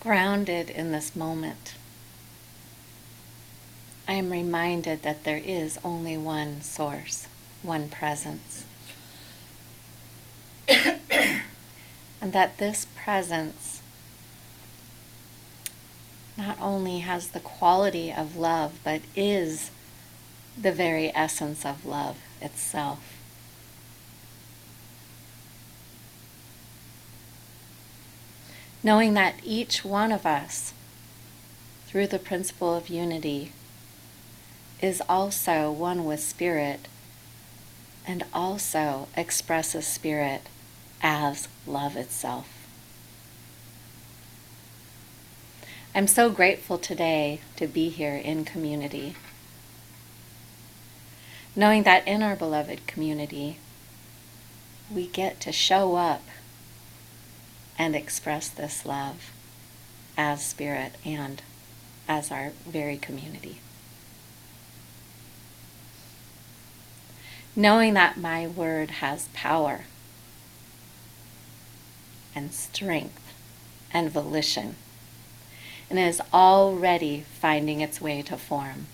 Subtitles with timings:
[0.00, 1.74] Grounded in this moment,
[4.06, 7.26] I am reminded that there is only one source,
[7.62, 8.64] one presence.
[10.68, 13.82] and that this presence
[16.36, 19.72] not only has the quality of love, but is
[20.56, 23.17] the very essence of love itself.
[28.88, 30.72] Knowing that each one of us,
[31.86, 33.52] through the principle of unity,
[34.80, 36.88] is also one with Spirit
[38.06, 40.40] and also expresses Spirit
[41.02, 42.48] as love itself.
[45.94, 49.16] I'm so grateful today to be here in community.
[51.54, 53.58] Knowing that in our beloved community,
[54.90, 56.22] we get to show up
[57.78, 59.30] and express this love
[60.16, 61.40] as spirit and
[62.08, 63.60] as our very community.
[67.54, 69.84] Knowing that my word has power
[72.34, 73.34] and strength
[73.92, 74.76] and volition
[75.90, 78.86] and is already finding its way to form.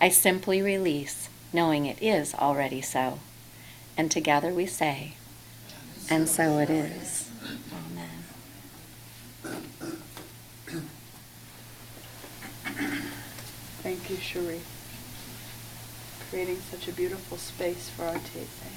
[0.00, 3.20] I simply release, knowing it is already so.
[3.96, 5.14] And together we say,
[6.08, 7.30] and so it is.
[7.72, 8.24] Amen.
[13.82, 14.60] Thank you, Cherie,
[16.30, 18.70] creating such a beautiful space for our Taizé.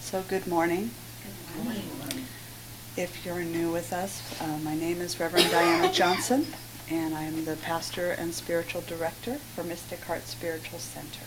[0.00, 0.90] So good morning.
[1.54, 2.26] Good morning.
[2.96, 6.44] If you're new with us, uh, my name is Reverend Diana Johnson,
[6.90, 11.26] and I am the pastor and spiritual director for Mystic Heart Spiritual Center.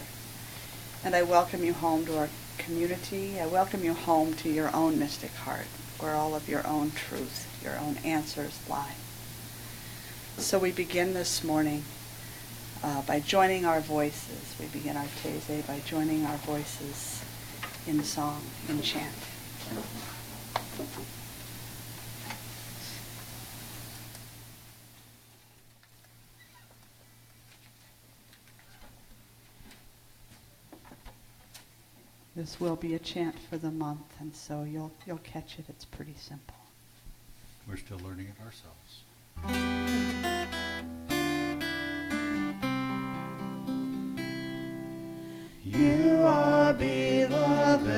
[1.05, 3.39] And I welcome you home to our community.
[3.39, 5.67] I welcome you home to your own mystic heart,
[5.99, 8.95] where all of your own truth, your own answers lie.
[10.39, 11.83] So we begin this morning
[12.81, 14.55] uh, by joining our voices.
[14.57, 17.21] We begin our Taizé by joining our voices
[17.85, 19.13] in song, in chant.
[32.33, 35.65] This will be a chant for the month, and so you'll, you'll catch it.
[35.67, 36.55] It's pretty simple.
[37.67, 39.03] We're still learning it ourselves.
[45.63, 47.89] You are beloved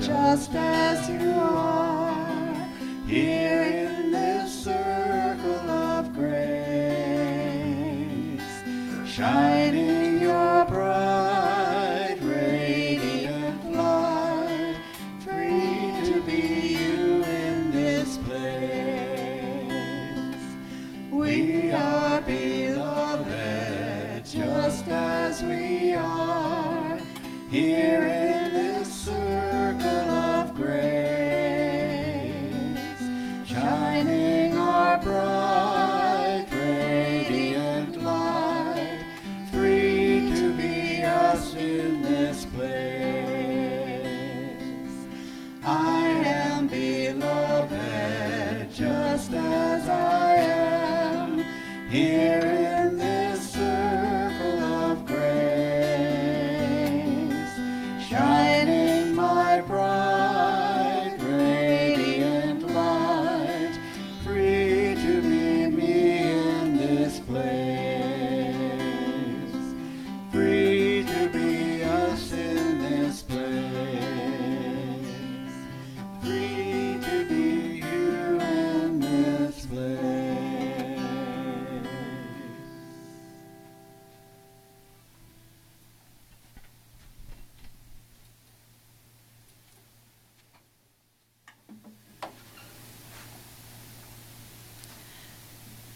[0.00, 2.68] just as you are
[3.06, 6.40] here in this circle of grace,
[9.06, 9.79] shining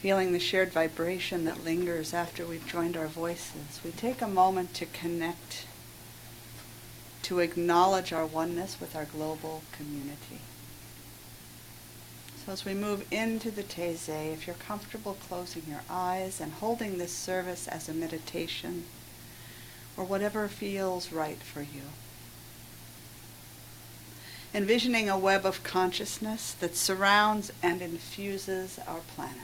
[0.05, 4.75] feeling the shared vibration that lingers after we've joined our voices, we take a moment
[4.75, 5.65] to connect,
[7.23, 10.43] to acknowledge our oneness with our global community.
[12.45, 16.99] So as we move into the Taizé, if you're comfortable closing your eyes and holding
[16.99, 18.85] this service as a meditation,
[19.97, 21.89] or whatever feels right for you.
[24.53, 29.39] Envisioning a web of consciousness that surrounds and infuses our planet.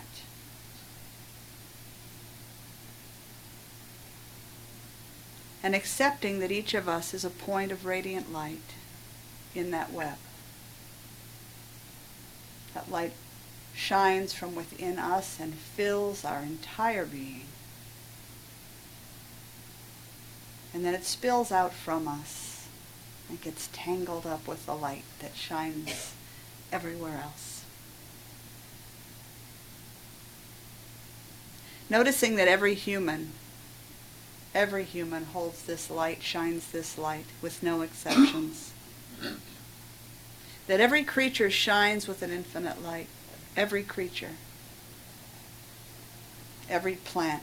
[5.62, 8.74] And accepting that each of us is a point of radiant light
[9.54, 10.16] in that web.
[12.74, 13.12] That light
[13.74, 17.46] shines from within us and fills our entire being.
[20.72, 22.68] And then it spills out from us
[23.28, 26.12] and gets tangled up with the light that shines
[26.72, 27.64] everywhere else.
[31.88, 33.32] Noticing that every human,
[34.54, 38.72] every human holds this light, shines this light with no exceptions.
[40.66, 43.08] that every creature shines with an infinite light.
[43.56, 44.36] Every creature.
[46.68, 47.42] Every plant.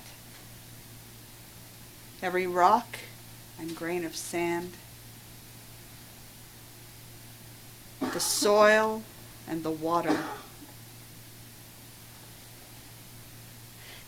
[2.21, 2.98] Every rock
[3.59, 4.74] and grain of sand.
[8.00, 9.04] The soil
[9.48, 10.18] and the water.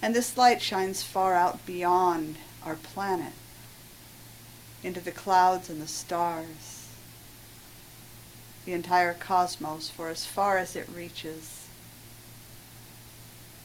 [0.02, 3.34] And this light shines far out beyond our planet,
[4.84, 6.90] into the clouds and the stars,
[8.66, 11.68] the entire cosmos, for as far as it reaches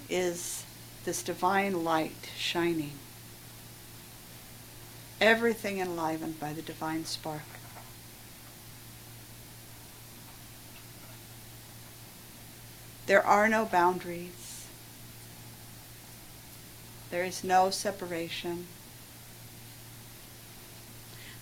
[0.08, 0.64] is
[1.04, 2.92] this divine light shining.
[5.20, 7.42] Everything enlivened by the divine spark.
[13.06, 14.66] There are no boundaries.
[17.10, 18.66] There is no separation.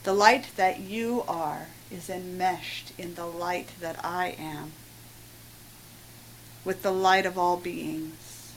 [0.05, 4.73] The light that you are is enmeshed in the light that I am,
[6.65, 8.53] with the light of all beings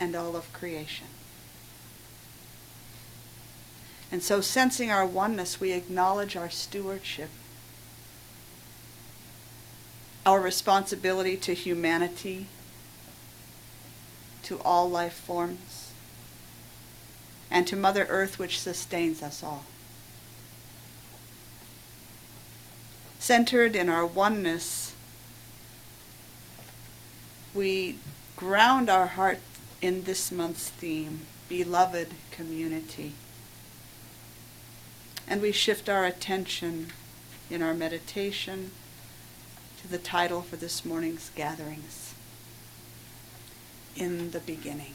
[0.00, 1.06] and all of creation.
[4.10, 7.30] And so, sensing our oneness, we acknowledge our stewardship,
[10.26, 12.46] our responsibility to humanity,
[14.42, 15.91] to all life forms,
[17.52, 19.64] and to Mother Earth, which sustains us all.
[23.18, 24.94] Centered in our oneness,
[27.54, 27.98] we
[28.36, 29.38] ground our heart
[29.82, 31.20] in this month's theme,
[31.50, 33.12] beloved community.
[35.28, 36.88] And we shift our attention
[37.50, 38.70] in our meditation
[39.82, 42.14] to the title for this morning's gatherings
[43.94, 44.94] In the Beginning.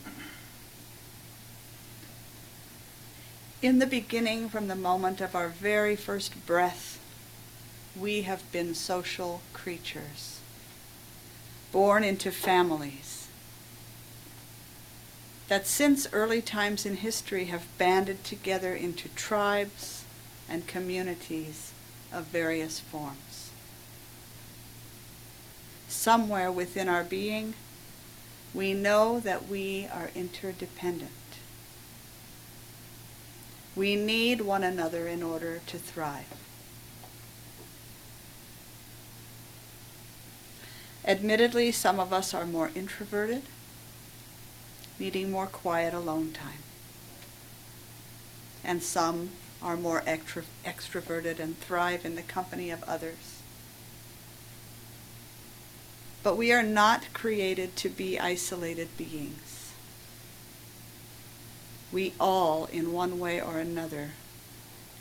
[3.61, 6.99] In the beginning, from the moment of our very first breath,
[7.95, 10.39] we have been social creatures,
[11.71, 13.17] born into families
[15.47, 20.03] that since early times in history have banded together into tribes
[20.49, 21.71] and communities
[22.11, 23.51] of various forms.
[25.87, 27.53] Somewhere within our being,
[28.53, 31.11] we know that we are interdependent.
[33.77, 36.25] We need one another in order to thrive.
[41.05, 43.43] Admittedly, some of us are more introverted,
[44.97, 46.63] needing more quiet alone time.
[48.63, 49.29] And some
[49.61, 53.41] are more extro- extroverted and thrive in the company of others.
[56.23, 59.46] But we are not created to be isolated beings.
[61.91, 64.11] We all, in one way or another,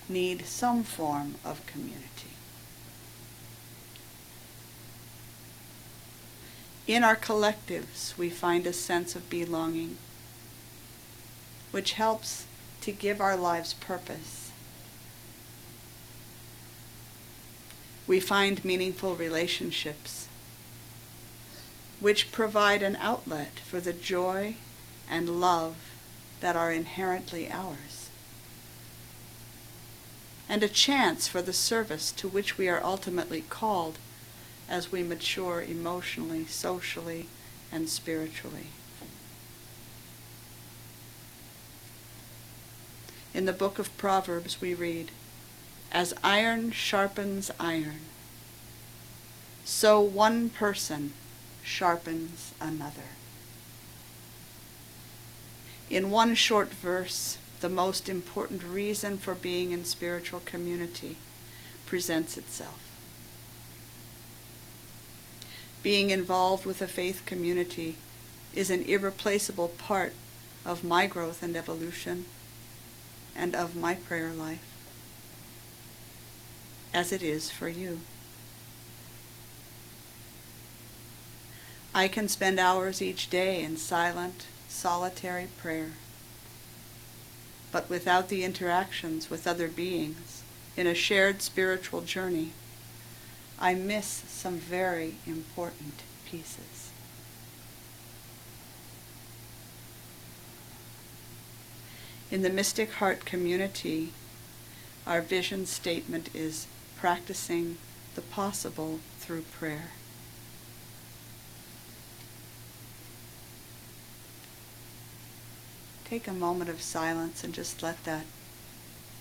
[0.09, 2.07] need some form of community.
[6.87, 9.97] In our collectives, we find a sense of belonging,
[11.73, 12.47] which helps
[12.83, 14.53] to give our lives purpose.
[18.07, 20.29] We find meaningful relationships,
[21.99, 24.55] which provide an outlet for the joy
[25.11, 25.75] and love
[26.41, 28.11] that are inherently ours,
[30.49, 33.99] and a chance for the service to which we are ultimately called
[34.69, 37.27] as we mature emotionally, socially,
[37.73, 38.69] and spiritually.
[43.35, 45.11] In the book of Proverbs, we read,
[45.93, 48.01] As iron sharpens iron,
[49.65, 51.13] so one person
[51.63, 53.16] sharpens another.
[55.89, 61.17] In one short verse, the most important reason for being in spiritual community
[61.87, 62.81] presents itself.
[65.83, 67.97] Being involved with a faith community
[68.55, 70.13] is an irreplaceable part
[70.65, 72.25] of my growth and evolution
[73.37, 74.65] and of my prayer life,
[76.93, 78.01] as it is for you.
[81.95, 85.93] I can spend hours each day in silent, solitary prayer,
[87.73, 90.43] but without the interactions with other beings
[90.77, 92.53] in a shared spiritual journey,
[93.59, 96.91] I miss some very important pieces.
[102.31, 104.13] In the Mystic Heart community,
[105.07, 106.67] our vision statement is
[106.99, 107.79] practicing
[108.15, 109.93] the possible through prayer.
[116.09, 118.27] Take a moment of silence and just let that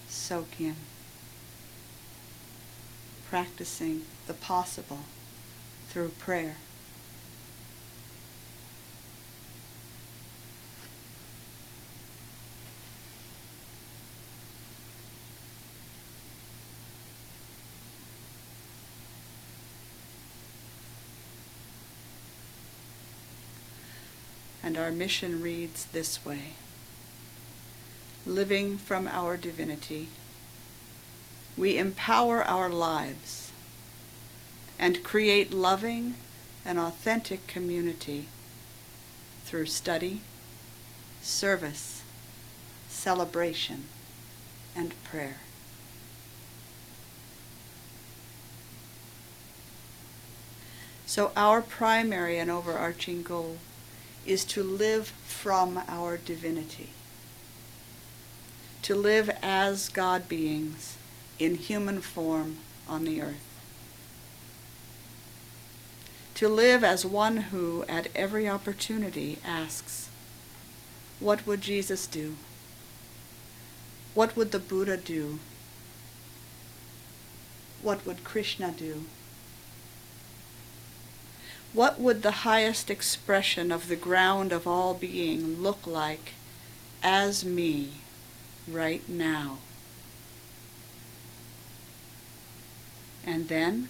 [0.07, 0.75] soak in.
[3.27, 4.99] Practicing the possible
[5.89, 6.57] through prayer.
[24.61, 26.53] And our mission reads this way
[28.25, 30.07] Living from our divinity,
[31.55, 33.51] we empower our lives
[34.79, 36.15] and create loving
[36.65, 38.27] and authentic community
[39.45, 40.21] through study,
[41.21, 42.01] service,
[42.89, 43.85] celebration,
[44.75, 45.37] and prayer.
[51.05, 53.57] So, our primary and overarching goal
[54.25, 56.89] is to live from our divinity,
[58.85, 60.95] to live as God beings
[61.39, 63.59] in human form on the earth,
[66.35, 70.09] to live as one who, at every opportunity, asks,
[71.19, 72.35] What would Jesus do?
[74.13, 75.39] What would the Buddha do?
[77.81, 79.05] What would Krishna do?
[81.73, 86.33] What would the highest expression of the ground of all being look like
[87.01, 87.93] as me
[88.67, 89.59] right now?
[93.25, 93.89] And then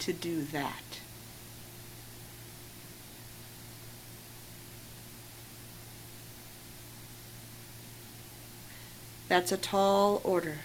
[0.00, 0.82] to do that.
[9.28, 10.58] That's a tall order.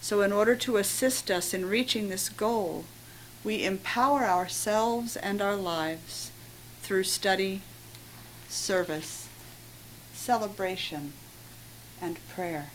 [0.00, 2.84] So, in order to assist us in reaching this goal,
[3.44, 6.32] we empower ourselves and our lives
[6.82, 7.62] through study,
[8.48, 9.21] service,
[10.22, 11.12] celebration,
[12.00, 12.70] and prayer.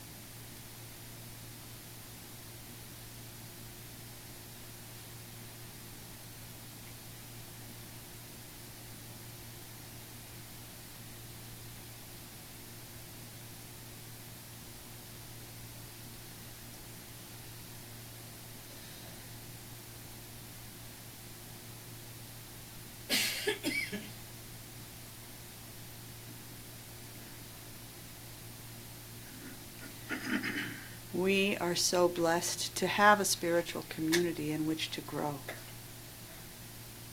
[31.17, 35.39] We are so blessed to have a spiritual community in which to grow,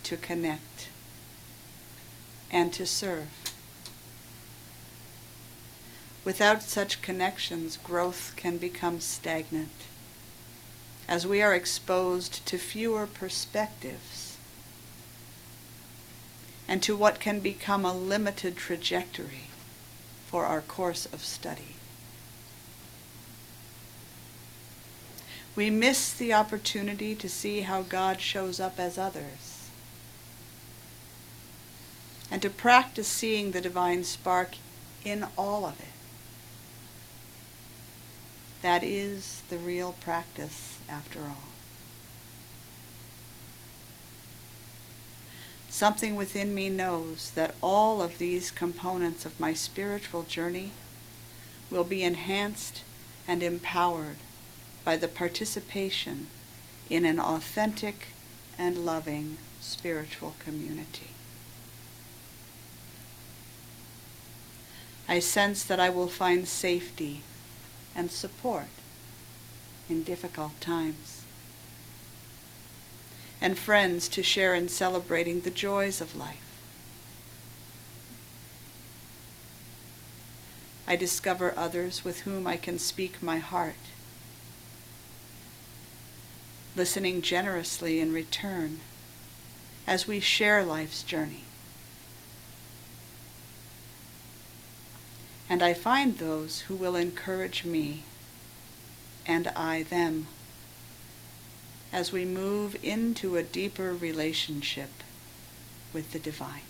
[0.03, 0.91] to connect,
[2.51, 3.29] and to serve.
[6.23, 9.87] Without such connections, growth can become stagnant,
[11.09, 14.37] as we are exposed to fewer perspectives
[16.69, 19.49] and to what can become a limited trajectory
[20.27, 21.74] for our course of study.
[25.57, 29.69] We miss the opportunity to see how God shows up as others
[32.31, 34.57] and to practice seeing the divine spark
[35.05, 35.87] in all of it.
[38.63, 41.51] That is the real practice, after all.
[45.69, 50.71] Something within me knows that all of these components of my spiritual journey
[51.71, 52.83] will be enhanced
[53.29, 54.17] and empowered
[54.85, 56.27] by the participation
[56.91, 58.09] in an authentic
[58.59, 61.11] and loving spiritual community.
[65.09, 67.23] I sense that I will find safety
[67.95, 68.69] and support
[69.89, 71.23] in difficult times,
[73.41, 76.41] and friends to share in celebrating the joys of life.
[80.87, 83.75] I discover others with whom I can speak my heart
[86.77, 88.81] listening generously in return
[89.87, 91.45] as we share life's journey.
[95.49, 98.05] And I find those who will encourage me
[99.27, 100.27] and I them
[101.93, 104.91] as we move into a deeper relationship
[105.93, 106.63] with the divine.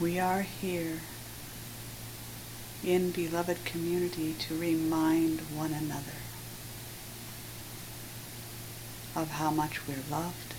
[0.00, 1.00] We are here
[2.82, 6.16] in beloved community to remind one another
[9.14, 10.54] of how much we're loved,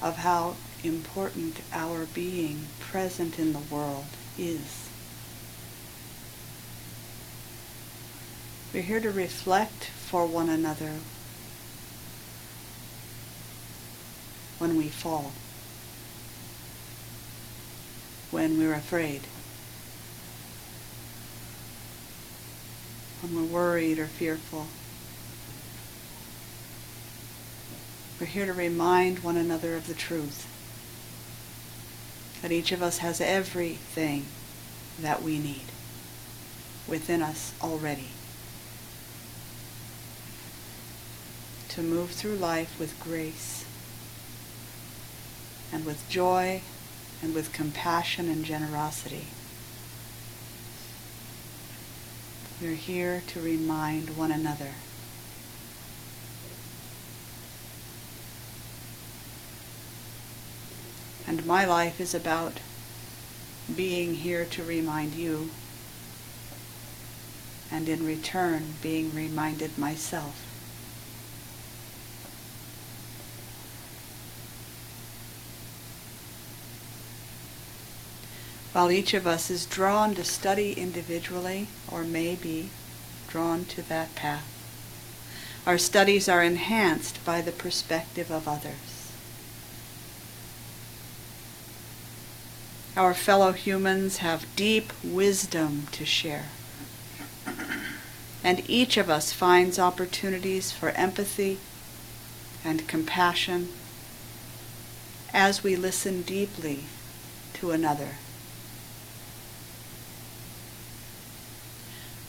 [0.00, 4.06] of how important our being present in the world
[4.38, 4.88] is.
[8.72, 10.92] We're here to reflect for one another
[14.58, 15.32] when we fall,
[18.34, 19.20] when we're afraid,
[23.22, 24.66] when we're worried or fearful.
[28.18, 30.50] We're here to remind one another of the truth.
[32.42, 34.26] That each of us has everything
[35.00, 35.66] that we need
[36.88, 38.08] within us already.
[41.68, 43.64] To move through life with grace
[45.72, 46.62] and with joy
[47.24, 49.26] and with compassion and generosity.
[52.60, 54.74] We're here to remind one another
[61.26, 62.60] And my life is about
[63.74, 65.50] being here to remind you,
[67.70, 70.43] and in return, being reminded myself.
[78.74, 82.70] While each of us is drawn to study individually, or may be
[83.28, 84.44] drawn to that path,
[85.64, 89.12] our studies are enhanced by the perspective of others.
[92.96, 96.46] Our fellow humans have deep wisdom to share.
[98.42, 101.60] And each of us finds opportunities for empathy
[102.64, 103.68] and compassion
[105.32, 106.86] as we listen deeply
[107.52, 108.16] to another.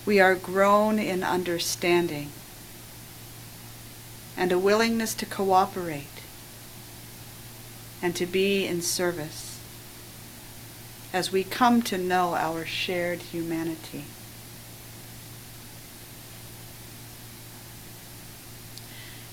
[0.05, 2.29] We are grown in understanding
[4.37, 6.07] and a willingness to cooperate
[8.01, 9.59] and to be in service
[11.11, 14.03] as we come to know our shared humanity.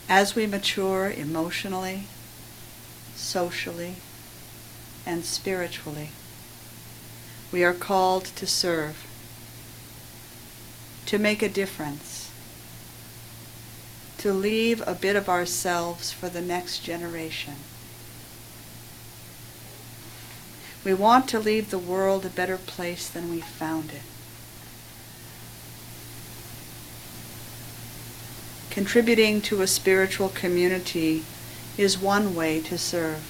[0.09, 2.05] As we mature emotionally,
[3.17, 3.97] socially,
[5.05, 6.11] and spiritually,
[7.51, 9.07] we are called to serve,
[11.07, 12.31] to make a difference,
[14.19, 17.55] to leave a bit of ourselves for the next generation.
[20.85, 24.03] We want to leave the world a better place than we found it.
[28.71, 31.25] Contributing to a spiritual community
[31.77, 33.23] is one way to serve.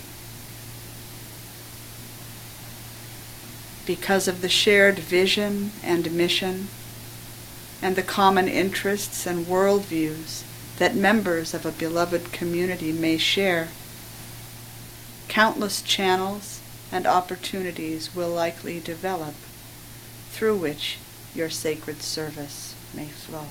[3.85, 6.69] Because of the shared vision and mission
[7.83, 10.45] and the common interests and worldviews
[10.79, 13.69] that members of a beloved community may share,
[15.29, 16.61] countless channels
[16.93, 19.35] and opportunities will likely develop
[20.31, 20.99] through which
[21.35, 23.47] your sacred service may flow.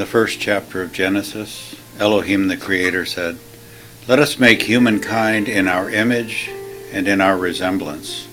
[0.00, 3.38] The first chapter of Genesis, Elohim the Creator said,
[4.08, 6.50] Let us make humankind in our image
[6.90, 8.26] and in our resemblance.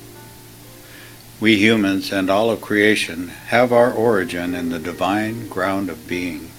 [1.41, 6.51] We humans and all of creation have our origin in the divine ground of being.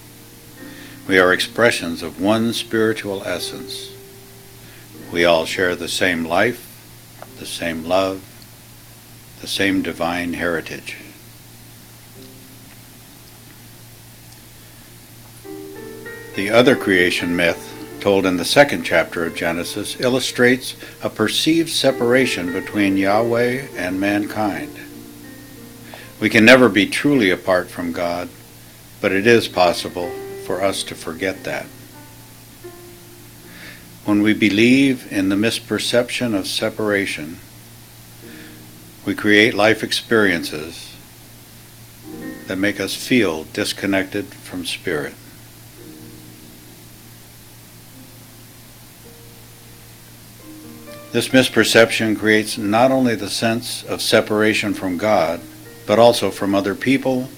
[1.07, 3.91] We are expressions of one spiritual essence.
[5.11, 8.21] We all share the same life, the same love,
[9.41, 10.97] the same divine heritage.
[16.39, 20.73] The other creation myth told in the second chapter of Genesis, illustrates
[21.03, 24.73] a perceived separation between Yahweh and mankind.
[26.21, 28.29] We can never be truly apart from God,
[29.01, 30.09] but it is possible
[30.45, 31.65] for us to forget that.
[34.05, 37.39] When we believe in the misperception of separation,
[39.05, 40.95] we create life experiences
[42.47, 45.15] that make us feel disconnected from spirit.
[51.11, 55.41] This misperception creates not only the sense of separation from God,
[55.87, 57.29] but also from other people,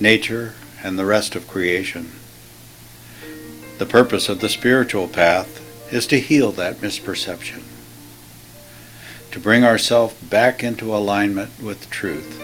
[0.00, 2.10] nature, and the rest of creation.
[3.78, 5.60] The purpose of the spiritual path
[5.92, 7.62] is to heal that misperception,
[9.30, 12.40] to bring ourselves back into alignment with truth.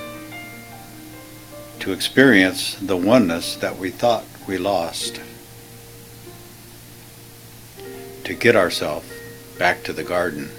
[1.80, 5.20] to experience the oneness that we thought we lost,
[8.24, 9.06] to get ourselves
[9.58, 10.50] back to the garden.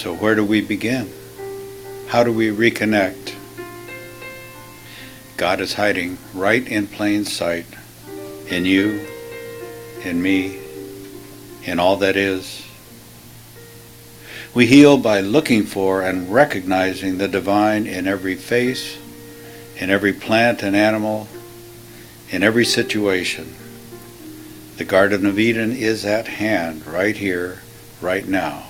[0.00, 1.12] So, where do we begin?
[2.08, 3.34] How do we reconnect?
[5.36, 7.66] God is hiding right in plain sight
[8.48, 9.06] in you,
[10.02, 10.58] in me,
[11.64, 12.66] in all that is.
[14.54, 18.96] We heal by looking for and recognizing the divine in every face,
[19.76, 21.28] in every plant and animal,
[22.30, 23.54] in every situation.
[24.78, 27.60] The Garden of Eden is at hand, right here,
[28.00, 28.69] right now,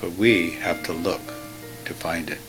[0.00, 1.22] but we have to look
[1.84, 2.40] to find it.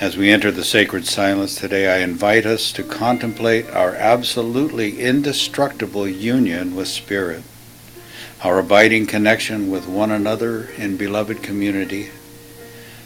[0.00, 6.08] As we enter the sacred silence today, I invite us to contemplate our absolutely indestructible
[6.08, 7.44] union with Spirit,
[8.42, 12.10] our abiding connection with one another in beloved community,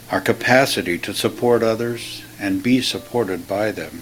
[0.09, 4.01] our capacity to support others and be supported by them,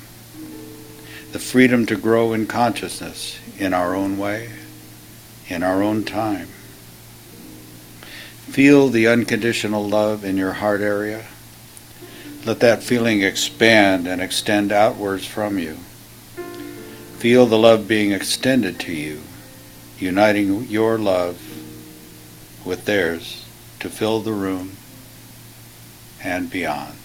[1.33, 4.49] the freedom to grow in consciousness in our own way,
[5.49, 6.47] in our own time.
[8.55, 11.25] Feel the unconditional love in your heart area
[12.45, 15.75] let that feeling expand and extend outwards from you.
[17.17, 19.23] Feel the love being extended to you,
[19.99, 21.37] uniting your love
[22.63, 23.45] with theirs
[23.81, 24.77] to fill the room
[26.23, 27.04] and beyond.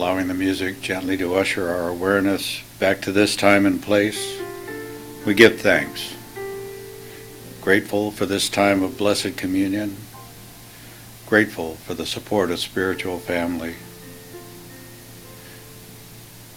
[0.00, 4.40] Allowing the music gently to usher our awareness back to this time and place,
[5.26, 6.14] we give thanks.
[7.60, 9.94] Grateful for this time of Blessed Communion,
[11.26, 13.74] grateful for the support of spiritual family,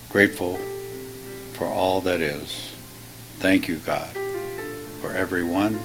[0.07, 0.55] grateful
[1.51, 2.73] for all that is.
[3.39, 4.07] Thank you, God,
[5.01, 5.81] for everyone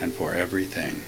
[0.00, 1.02] and for everything.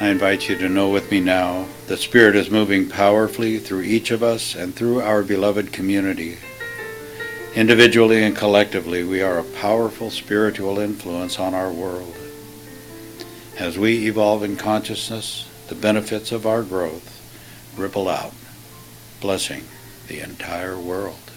[0.00, 4.10] I invite you to know with me now that Spirit is moving powerfully through each
[4.10, 6.38] of us and through our beloved community.
[7.54, 12.16] Individually and collectively, we are a powerful spiritual influence on our world.
[13.58, 17.20] As we evolve in consciousness, the benefits of our growth
[17.76, 18.32] ripple out,
[19.20, 19.64] blessing
[20.08, 21.29] the entire world.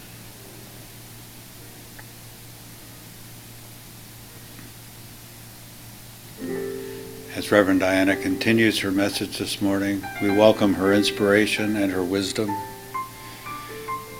[7.53, 12.49] Reverend Diana continues her message this morning, we welcome her inspiration and her wisdom.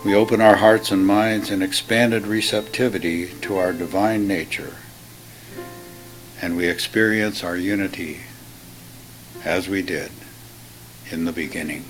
[0.05, 4.75] We open our hearts and minds in expanded receptivity to our divine nature,
[6.43, 8.19] and we experience our unity
[9.43, 10.11] as we did
[11.09, 11.85] in the beginning.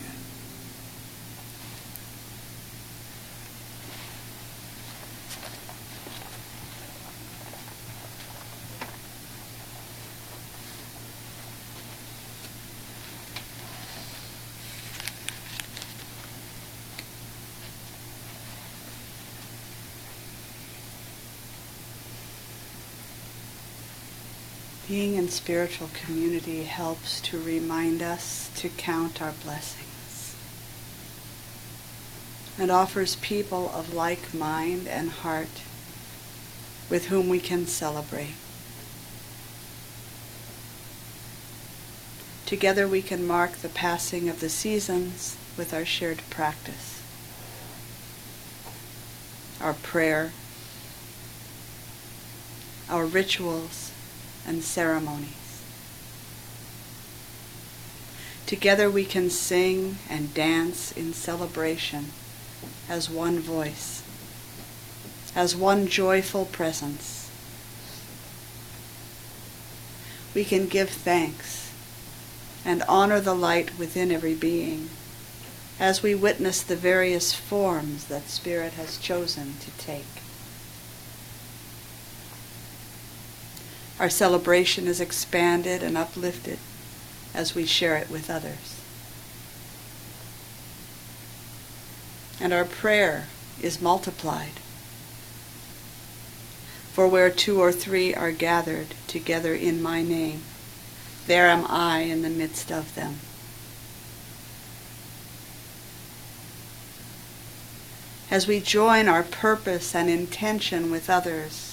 [24.89, 30.35] Being in spiritual community helps to remind us to count our blessings.
[32.59, 35.61] It offers people of like mind and heart
[36.89, 38.35] with whom we can celebrate.
[42.45, 47.01] Together we can mark the passing of the seasons with our shared practice,
[49.59, 50.31] our prayer,
[52.89, 53.92] our rituals,
[54.47, 55.61] and ceremonies.
[58.45, 62.11] Together we can sing and dance in celebration
[62.89, 64.03] as one voice,
[65.35, 67.29] as one joyful presence.
[70.33, 71.71] We can give thanks
[72.65, 74.89] and honor the light within every being
[75.79, 80.22] as we witness the various forms that Spirit has chosen to take.
[83.99, 86.57] Our celebration is expanded and uplifted
[87.33, 88.81] as we share it with others.
[92.39, 93.27] And our prayer
[93.61, 94.59] is multiplied.
[96.91, 100.43] For where two or three are gathered together in my name,
[101.25, 103.19] there am I in the midst of them.
[108.29, 111.72] As we join our purpose and intention with others,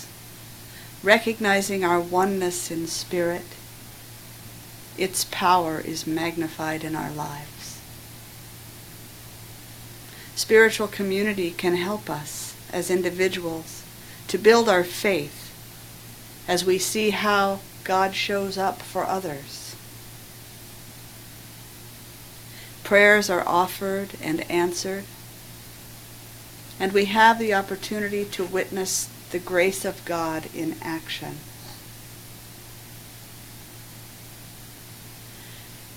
[1.03, 3.45] recognizing our oneness in spirit,
[4.99, 7.81] its power is magnified in our lives.
[10.35, 13.83] Spiritual community can help us as individuals
[14.29, 15.53] to build our faith
[16.47, 19.75] as we see how God shows up for others.
[22.85, 25.05] Prayers are offered and answered,
[26.79, 31.39] and we have the opportunity to witness the grace of God in action.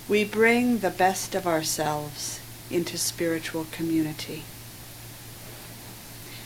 [0.08, 4.44] We bring the best of ourselves into spiritual community.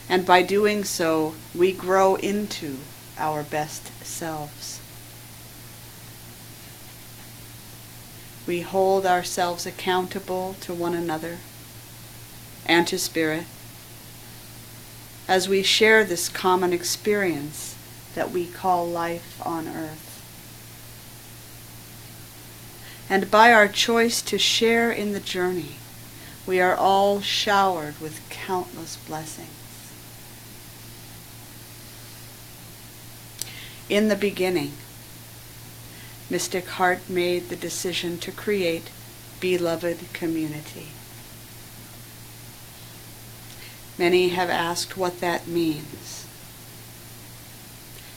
[0.08, 2.78] And by doing so, we grow into
[3.18, 4.80] our best selves.
[8.46, 11.38] We hold ourselves accountable to one another
[12.64, 13.44] and to Spirit
[15.28, 17.76] as we share this common experience
[18.14, 20.06] that we call life on earth.
[23.10, 25.76] And by our choice to share in the journey,
[26.46, 29.48] we are all showered with countless blessings.
[33.88, 34.72] In the beginning,
[36.30, 38.90] Mystic Heart made the decision to create
[39.40, 40.88] beloved community.
[43.98, 46.26] Many have asked what that means.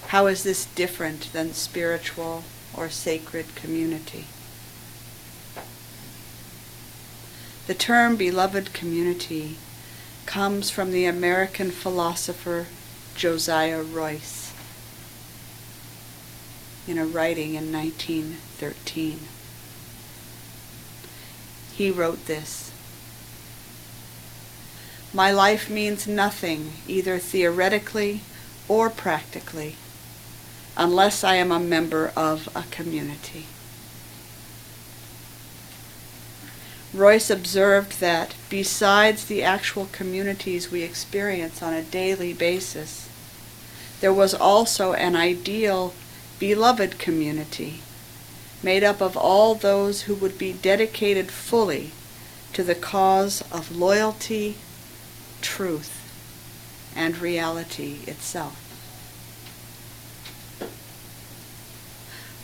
[0.07, 2.43] How is this different than spiritual
[2.75, 4.25] or sacred community?
[7.67, 9.57] The term beloved community
[10.25, 12.67] comes from the American philosopher
[13.15, 14.53] Josiah Royce
[16.87, 19.19] in a writing in 1913.
[21.81, 22.70] he wrote this
[25.13, 28.21] My life means nothing, either theoretically
[28.67, 29.75] or practically,
[30.77, 33.47] unless I am a member of a community.
[36.93, 43.09] Royce observed that besides the actual communities we experience on a daily basis,
[44.01, 45.93] there was also an ideal,
[46.39, 47.81] beloved community
[48.63, 51.91] made up of all those who would be dedicated fully
[52.53, 54.55] to the cause of loyalty,
[55.41, 55.97] truth,
[56.95, 58.57] and reality itself.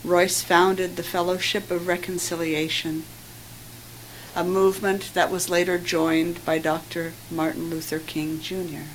[0.03, 3.03] Royce founded the Fellowship of Reconciliation,
[4.35, 7.13] a movement that was later joined by Dr.
[7.29, 8.87] Martin Luther King Jr.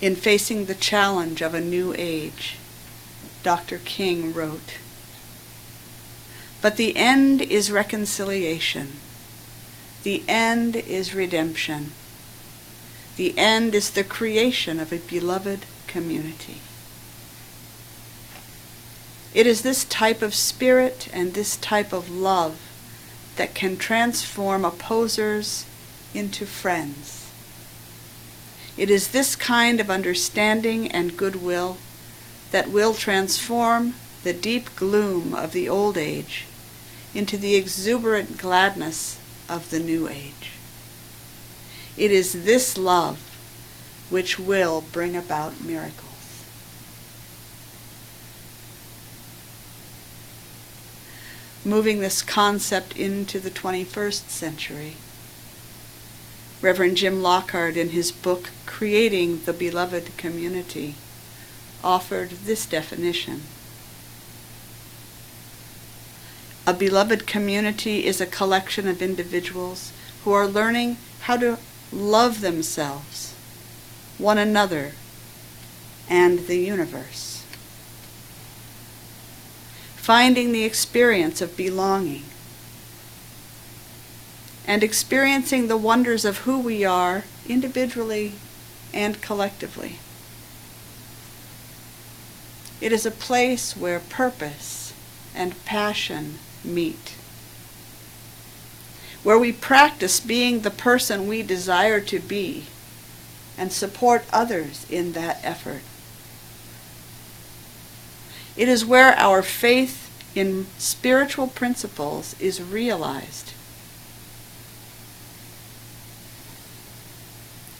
[0.00, 2.58] In facing the challenge of a new age,
[3.42, 3.78] Dr.
[3.78, 4.74] King wrote,
[6.66, 8.94] But the end is reconciliation.
[10.02, 11.92] The end is redemption.
[13.14, 16.56] The end is the creation of a beloved community.
[19.32, 22.58] It is this type of spirit and this type of love
[23.36, 25.66] that can transform opposers
[26.14, 27.30] into friends
[28.76, 31.78] it is this kind of understanding and goodwill
[32.50, 33.94] that will transform
[34.24, 36.44] the deep gloom of the old age
[37.16, 40.52] into the exuberant gladness of the new age.
[41.96, 43.18] It is this love
[44.10, 46.02] which will bring about miracles.
[51.64, 54.96] Moving this concept into the 21st century,
[56.60, 60.94] Reverend Jim Lockard, in his book Creating the Beloved Community,
[61.82, 63.42] offered this definition.
[66.68, 69.92] A beloved community is a collection of individuals
[70.24, 71.58] who are learning how to
[71.92, 73.34] love themselves,
[74.18, 74.92] one another,
[76.08, 77.44] and the universe.
[79.94, 82.24] Finding the experience of belonging
[84.66, 88.32] and experiencing the wonders of who we are individually
[88.92, 90.00] and collectively.
[92.80, 94.92] It is a place where purpose
[95.32, 97.14] and passion meet,
[99.22, 102.66] where we practice being the person we desire to be
[103.58, 105.82] and support others in that effort.
[108.56, 110.02] It is where our faith
[110.34, 113.52] in spiritual principles is realized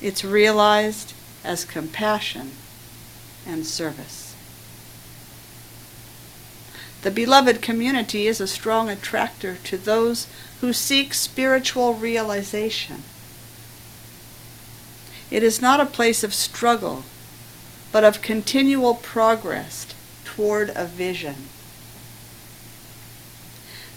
[0.00, 2.52] It's realized as compassion
[3.46, 4.25] and service.
[7.02, 10.26] The beloved community is a strong attractor to those
[10.60, 13.02] who seek spiritual realization.
[15.30, 17.04] It is not a place of struggle,
[17.92, 19.86] but of continual progress
[20.24, 21.48] toward a vision.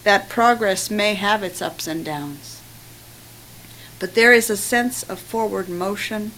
[0.04, 2.60] That progress may have its ups and downs
[4.00, 6.32] but there is a sense of forward motion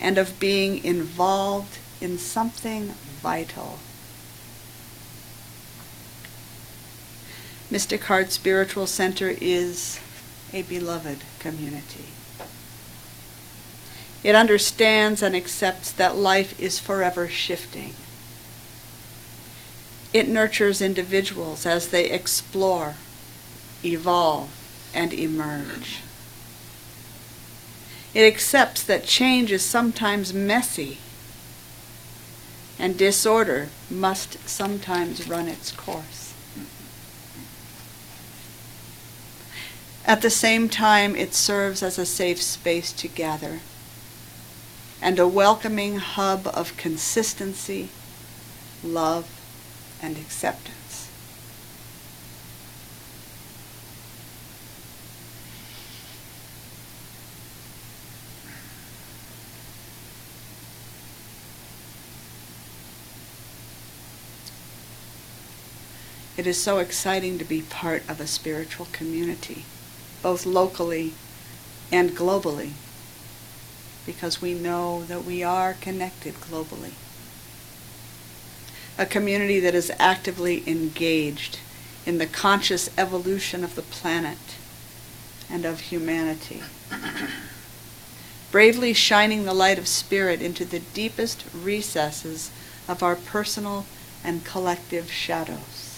[0.00, 2.88] and of being involved in something
[3.22, 3.78] vital.
[7.70, 10.00] Mystic Heart Spiritual Center is
[10.52, 12.06] a beloved community.
[14.24, 17.94] It understands and accepts that life is forever shifting.
[20.12, 22.96] It nurtures individuals as they explore,
[23.84, 24.50] evolve,
[24.92, 26.00] and emerge.
[28.12, 30.98] It accepts that change is sometimes messy
[32.80, 36.19] and disorder must sometimes run its course.
[40.06, 43.60] At the same time, it serves as a safe space to gather
[45.02, 47.88] and a welcoming hub of consistency,
[48.82, 49.28] love,
[50.02, 51.08] and acceptance.
[66.36, 69.66] It is so exciting to be part of a spiritual community,
[70.22, 71.12] both locally
[71.92, 72.72] and globally,
[74.06, 76.92] because we know that we are connected globally.
[78.98, 81.58] A community that is actively engaged
[82.04, 84.38] in the conscious evolution of the planet
[85.50, 86.62] and of humanity.
[88.50, 92.50] Bravely shining the light of spirit into the deepest recesses
[92.88, 93.86] of our personal
[94.24, 95.89] and collective shadows.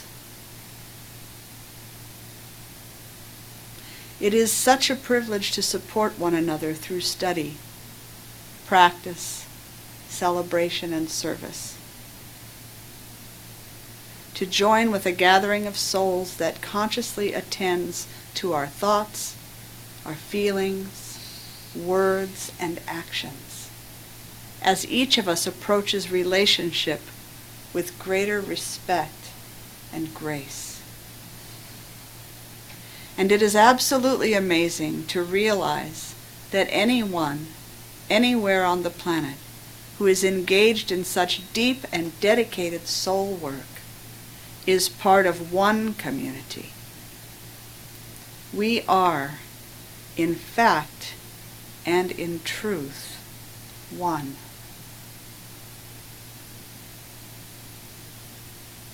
[4.23, 7.57] It is such a privilege to support one another through study,
[8.69, 9.49] practice,
[10.09, 11.77] celebration, and service.
[14.35, 19.35] To join with a gathering of souls that consciously attends to our thoughts,
[20.07, 21.19] our feelings,
[21.75, 23.71] words, and actions,
[24.63, 27.01] as each of us approaches relationship
[27.73, 29.31] with greater respect
[29.93, 30.72] and grace.
[33.23, 36.17] And it is absolutely amazing to realize
[36.51, 37.47] that anyone,
[38.11, 39.37] anywhere on the planet,
[39.99, 43.79] who is engaged in such deep and dedicated soul work
[44.67, 46.71] is part of one community.
[48.53, 49.39] We are,
[50.17, 51.15] in fact
[51.87, 53.23] and in truth,
[53.97, 54.35] one.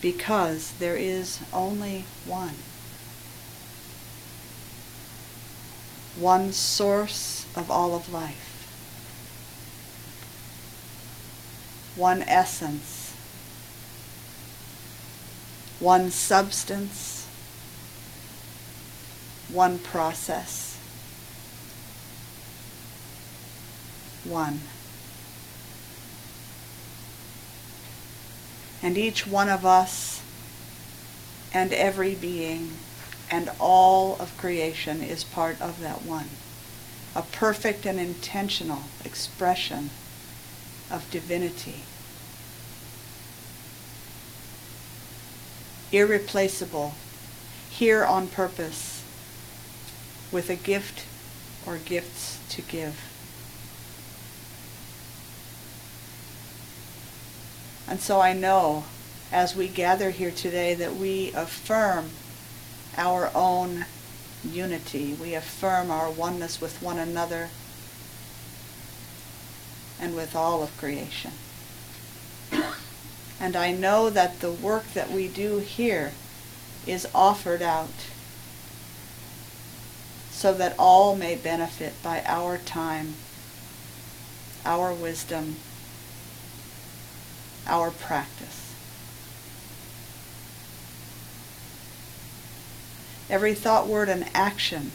[0.02, 2.56] Because there is only one.
[6.18, 8.48] One source of all of life.
[11.94, 13.14] One essence.
[15.78, 17.26] One substance.
[19.48, 20.76] One process.
[24.24, 24.60] One.
[28.82, 30.20] And each one of us
[31.52, 32.72] and every being
[33.30, 36.28] and all of creation is part of that one.
[37.14, 39.90] A perfect and intentional expression
[40.90, 41.82] of divinity.
[45.90, 46.94] Irreplaceable,
[47.70, 49.02] here on purpose,
[50.30, 51.04] with a gift
[51.66, 53.00] or gifts to give.
[57.88, 58.84] And so I know
[59.32, 62.10] as we gather here today that we affirm
[62.99, 63.86] our own
[64.44, 65.14] unity.
[65.14, 67.49] We affirm our oneness with one another
[69.99, 71.32] and with all of creation.
[73.40, 76.12] And I know that the work that we do here
[76.86, 77.88] is offered out
[80.30, 83.14] so that all may benefit by our time,
[84.64, 85.57] our wisdom,
[87.66, 88.57] our practice.
[93.30, 94.92] Every thought, word, and action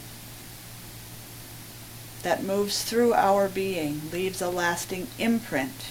[2.22, 5.86] that moves through our being leaves a lasting imprint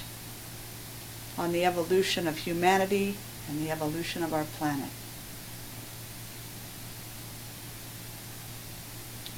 [1.38, 3.16] on the evolution of humanity
[3.48, 4.90] and the evolution of our planet.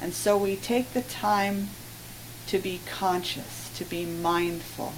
[0.00, 1.68] And so we take the time
[2.48, 4.92] to be conscious, to be mindful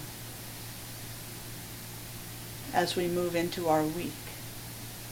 [2.75, 4.13] as we move into our week,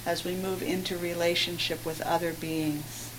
[0.06, 3.10] as we move into relationship with other beings,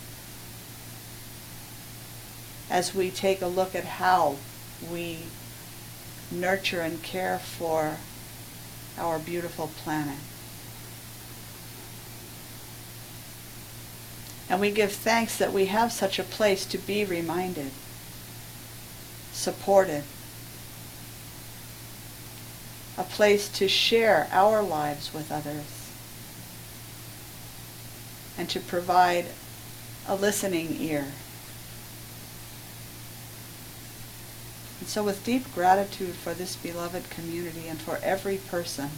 [2.69, 4.37] as we take a look at how
[4.89, 5.19] we
[6.31, 7.97] nurture and care for
[8.97, 10.17] our beautiful planet.
[14.49, 17.71] And we give thanks that we have such a place to be reminded,
[19.33, 20.03] supported,
[22.97, 25.76] a place to share our lives with others,
[28.37, 29.25] and to provide
[30.07, 31.07] a listening ear.
[34.79, 38.89] And so with deep gratitude for this beloved community and for every person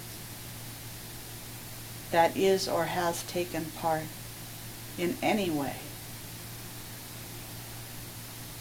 [2.12, 4.04] that is or has taken part
[4.98, 5.76] in any way,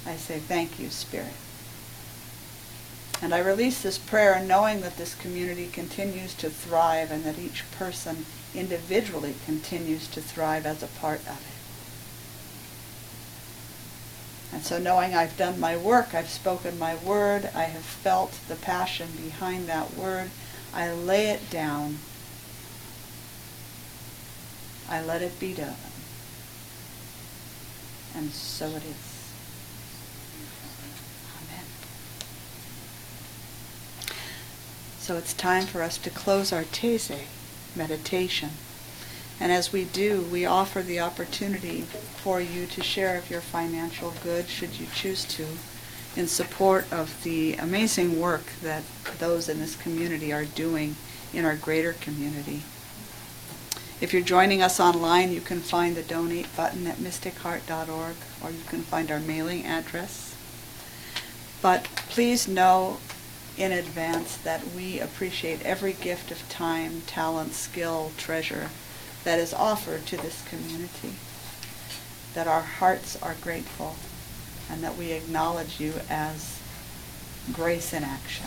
[0.07, 1.35] I say thank you, Spirit.
[3.20, 7.64] And I release this prayer knowing that this community continues to thrive and that each
[7.72, 8.24] person
[8.55, 11.59] individually continues to thrive as a part of it.
[14.53, 18.57] And so knowing I've done my work, I've spoken my word, I have felt the
[18.57, 20.30] passion behind that word,
[20.72, 21.99] I lay it down.
[24.88, 25.76] I let it be done.
[28.14, 29.32] And so it is.
[31.36, 31.66] Amen.
[34.99, 37.24] So it's time for us to close our Taizé
[37.76, 38.50] meditation.
[39.40, 44.12] And as we do, we offer the opportunity for you to share of your financial
[44.22, 45.46] good, should you choose to,
[46.16, 48.82] in support of the amazing work that
[49.18, 50.96] those in this community are doing
[51.32, 52.62] in our greater community.
[54.00, 58.62] If you're joining us online, you can find the donate button at mysticheart.org or you
[58.68, 60.36] can find our mailing address.
[61.60, 62.98] But please know
[63.59, 68.70] in advance that we appreciate every gift of time, talent, skill, treasure
[69.24, 71.14] that is offered to this community.
[72.34, 73.96] That our hearts are grateful
[74.70, 76.61] and that we acknowledge you as
[77.52, 78.46] grace in action.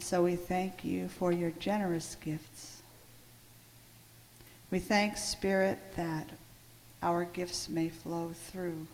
[0.00, 2.80] And so we thank you for your generous gifts.
[4.70, 6.26] We thank Spirit that
[7.02, 8.86] our gifts may flow through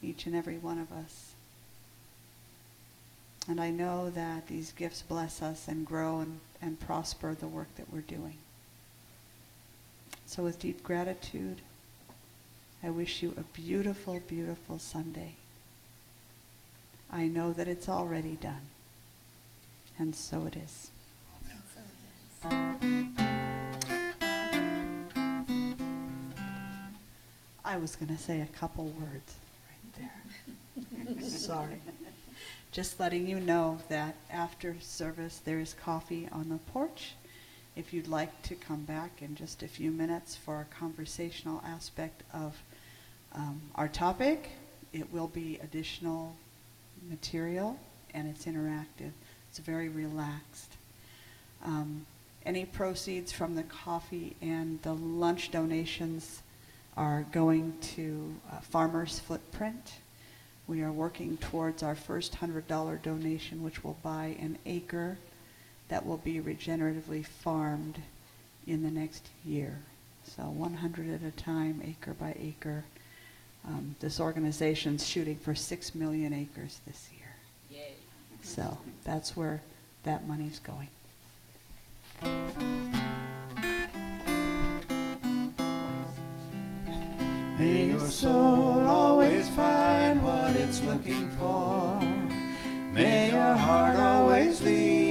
[0.00, 1.32] each and every one of us.
[3.48, 7.74] And I know that these gifts bless us and grow and, and prosper the work
[7.74, 8.36] that we're doing.
[10.26, 11.60] So with deep gratitude,
[12.84, 15.34] I wish you a beautiful, beautiful Sunday.
[17.10, 18.68] I know that it's already done.
[19.98, 20.90] And so it is.
[27.64, 29.34] I was going to say a couple words
[29.68, 30.10] right
[31.16, 31.20] there.
[31.28, 31.80] Sorry.
[32.72, 37.12] Just letting you know that after service there is coffee on the porch.
[37.76, 42.22] If you'd like to come back in just a few minutes for a conversational aspect
[42.34, 42.62] of
[43.34, 44.50] um, our topic,
[44.92, 46.36] it will be additional
[47.08, 47.78] material
[48.12, 49.12] and it's interactive.
[49.52, 50.72] It's very relaxed.
[51.62, 52.06] Um,
[52.46, 56.40] any proceeds from the coffee and the lunch donations
[56.96, 59.92] are going to uh, Farmers Footprint.
[60.66, 65.18] We are working towards our first $100 donation, which will buy an acre
[65.88, 68.00] that will be regeneratively farmed
[68.66, 69.80] in the next year.
[70.24, 72.84] So 100 at a time, acre by acre.
[73.68, 77.21] Um, this organization's shooting for 6 million acres this year.
[78.42, 79.62] So that's where
[80.02, 80.88] that money's going.
[87.58, 92.00] May your soul always find what it's looking for.
[92.92, 95.01] May your heart always lead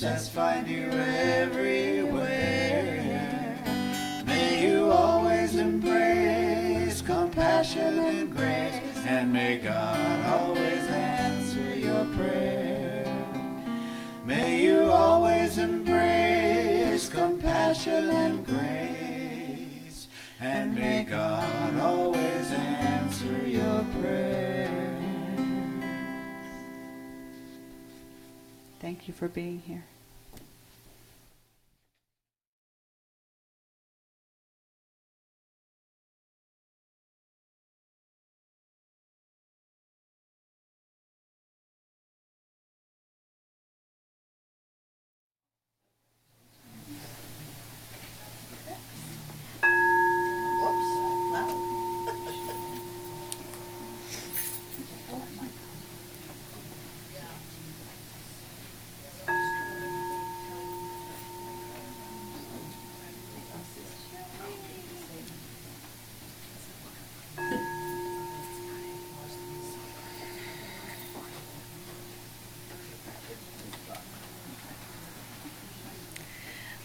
[0.00, 2.24] success find you everywhere.
[4.24, 8.80] May you always embrace compassion and grace.
[9.04, 13.04] And may God always answer your prayer.
[14.24, 20.08] May you always embrace compassion and grace.
[20.40, 24.70] And may God always answer your prayer.
[28.80, 29.89] Thank you for being here.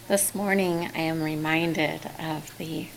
[0.07, 2.89] This morning, I am reminded of the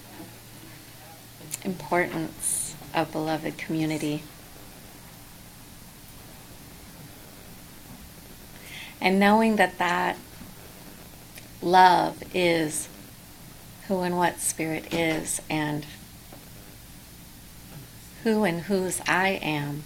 [1.64, 4.24] importance of beloved community.
[9.00, 10.18] And knowing that that
[11.62, 12.90] love is
[13.86, 15.86] who and what Spirit is, and
[18.22, 19.84] who and whose I am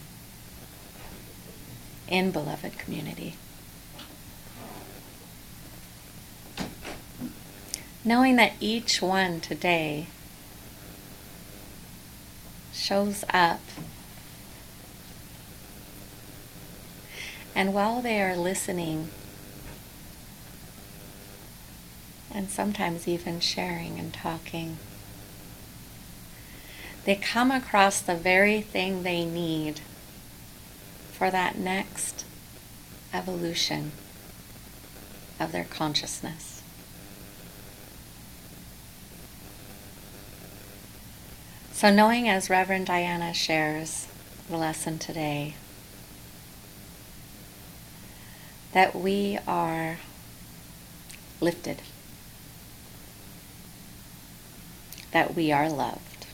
[2.08, 3.36] in beloved community.
[8.04, 10.06] Knowing that each one today
[12.72, 13.60] shows up.
[17.54, 19.10] And while they are listening,
[22.34, 24.78] and sometimes even sharing and talking,
[27.04, 29.80] they come across the very thing they need
[31.12, 32.24] for that next
[33.12, 33.92] evolution
[35.38, 36.51] of their consciousness.
[41.82, 44.06] So, knowing as Reverend Diana shares
[44.48, 45.56] the lesson today,
[48.70, 49.98] that we are
[51.40, 51.82] lifted,
[55.10, 56.26] that we are loved.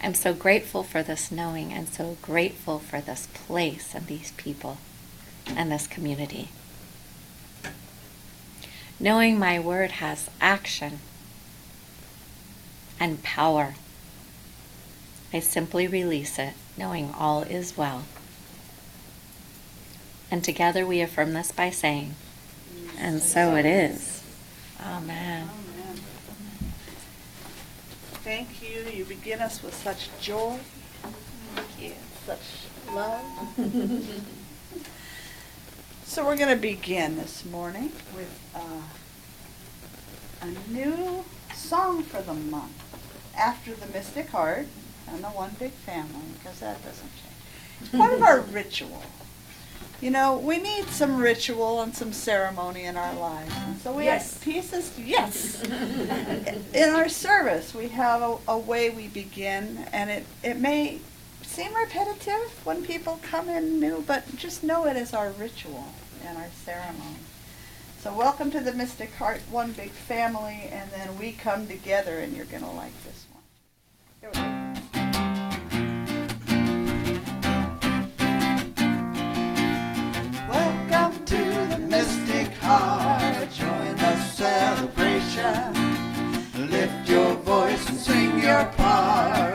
[0.00, 4.78] I'm so grateful for this knowing and so grateful for this place and these people
[5.46, 6.48] and this community.
[9.02, 11.00] Knowing my word has action
[13.00, 13.74] and power.
[15.32, 18.04] I simply release it, knowing all is well.
[20.30, 22.14] And together we affirm this by saying,
[22.96, 24.22] and so it is.
[24.80, 25.48] Amen.
[25.50, 26.00] Amen.
[28.22, 28.84] Thank you.
[28.84, 30.60] You begin us with such joy.
[31.56, 31.92] Thank you.
[32.24, 33.24] Such love.
[36.12, 38.82] so we're going to begin this morning with uh,
[40.42, 42.70] a new song for the month.
[43.34, 44.66] After the Mystic Heart
[45.08, 47.80] and the One Big Family, because that doesn't change.
[47.80, 49.02] It's part of our ritual.
[50.02, 53.54] You know, we need some ritual and some ceremony in our lives.
[53.56, 54.34] And so we Yes.
[54.34, 55.62] have pieces, yes.
[56.74, 60.98] in our service, we have a, a way we begin, and it, it may
[61.40, 65.86] seem repetitive when people come in new, but just know it as our ritual
[66.24, 67.16] and our ceremony.
[68.00, 72.36] So welcome to the Mystic Heart, one big family, and then we come together, and
[72.36, 73.42] you're going to like this one.
[74.20, 74.42] Here we go.
[80.48, 83.50] Welcome to the Mystic Heart.
[83.52, 85.74] Join the celebration.
[86.70, 89.51] Lift your voice and sing your part.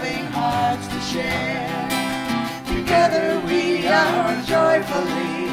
[0.00, 1.88] Loving hearts to share.
[2.66, 5.50] Together we are joyfully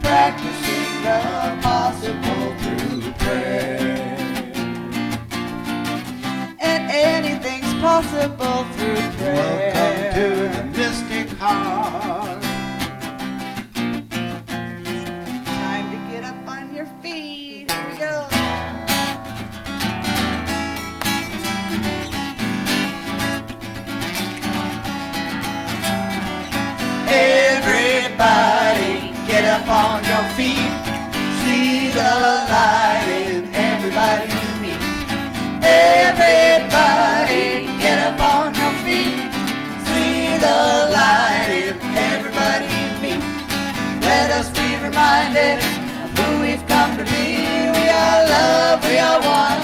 [0.00, 1.20] practicing the
[1.60, 4.16] possible through prayer
[6.60, 9.70] and anything's possible through prayer.
[9.74, 9.99] Welcome
[32.52, 34.26] everybody
[34.60, 34.82] meet.
[35.62, 37.44] Everybody,
[37.78, 39.30] get up on your feet.
[39.86, 42.66] See the light everybody
[43.02, 43.22] meet.
[44.02, 45.58] Let us be reminded
[46.04, 47.46] of who we've come to be.
[47.78, 49.62] We are love, we are one,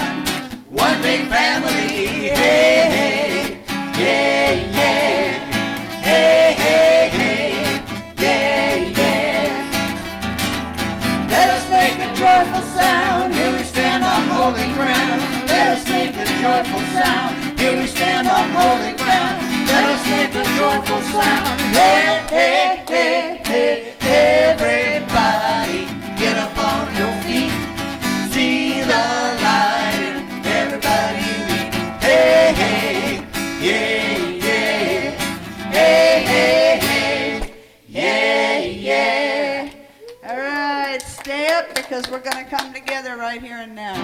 [0.69, 1.96] one big family.
[21.21, 21.61] Sound.
[21.75, 23.95] Hey, hey, hey, hey,
[24.53, 25.85] everybody,
[26.17, 27.53] get up on your feet.
[28.31, 29.03] See the
[29.45, 30.15] light
[30.45, 31.73] everybody meet.
[32.03, 33.23] Hey, hey,
[33.67, 35.11] yeah, yeah.
[35.77, 37.53] Hey, hey, hey,
[37.87, 40.29] yeah, yeah.
[40.29, 43.95] All right, stay up because we're going to come together right here and now.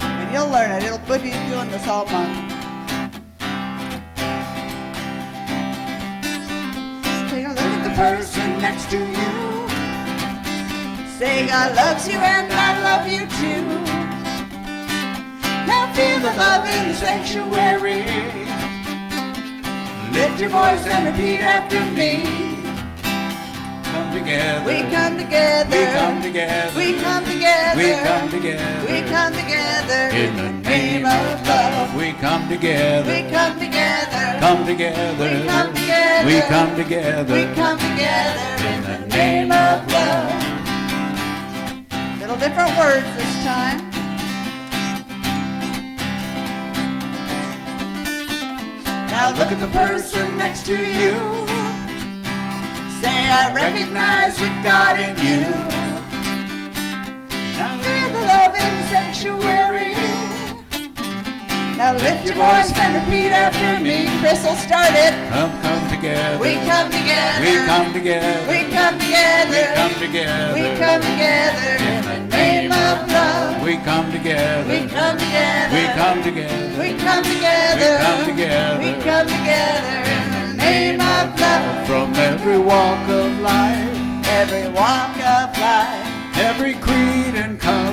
[0.00, 0.82] And you'll learn it.
[0.82, 2.53] It'll put you doing this all month.
[7.94, 9.32] Person next to you.
[11.18, 13.62] Say God loves you and I love you too.
[15.66, 18.02] Now feel the love in the sanctuary.
[20.12, 22.22] Lift your voice and repeat after me.
[23.84, 24.66] Come together.
[24.66, 25.70] We come together.
[25.70, 26.76] We come together.
[26.76, 27.76] We come together.
[27.78, 28.92] We come together.
[28.92, 29.43] We come together.
[29.84, 33.12] In the name of love, we come together.
[33.12, 34.40] We come together.
[34.40, 35.24] Come together.
[35.24, 36.26] We come together.
[36.26, 37.34] We come together.
[37.34, 40.30] We come together in the name of love.
[42.18, 43.90] Little different words this time.
[49.10, 51.12] Now look at the person next to you.
[53.00, 55.44] Say, I recognize the God in you.
[57.58, 59.73] Now feel the love in sanctuary.
[61.76, 64.06] Now lift your voice and repeat after me.
[64.20, 65.10] Crystal started.
[65.30, 66.38] Come, come together.
[66.38, 67.40] We come together.
[67.42, 68.34] We come together.
[68.46, 69.50] We come together.
[69.50, 70.54] We come together.
[70.54, 73.62] We come together in the name of love.
[73.62, 74.62] We come together.
[74.70, 75.74] We come together.
[75.74, 76.78] We come together.
[76.78, 77.82] We come together.
[77.82, 78.78] We come together.
[78.78, 81.86] We come together in the name of love.
[81.86, 83.90] From every walk of life,
[84.26, 87.83] Every walk of life, every creed and color,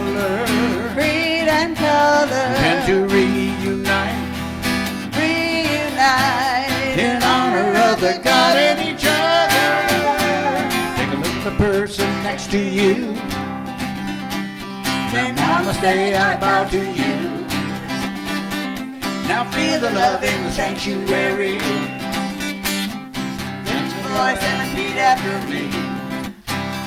[12.52, 13.16] to you.
[15.14, 17.16] Then namaste, I bow to you.
[19.30, 21.54] Now feel the love in the sanctuary.
[21.54, 21.64] Lift
[23.96, 25.72] your voice and repeat after me.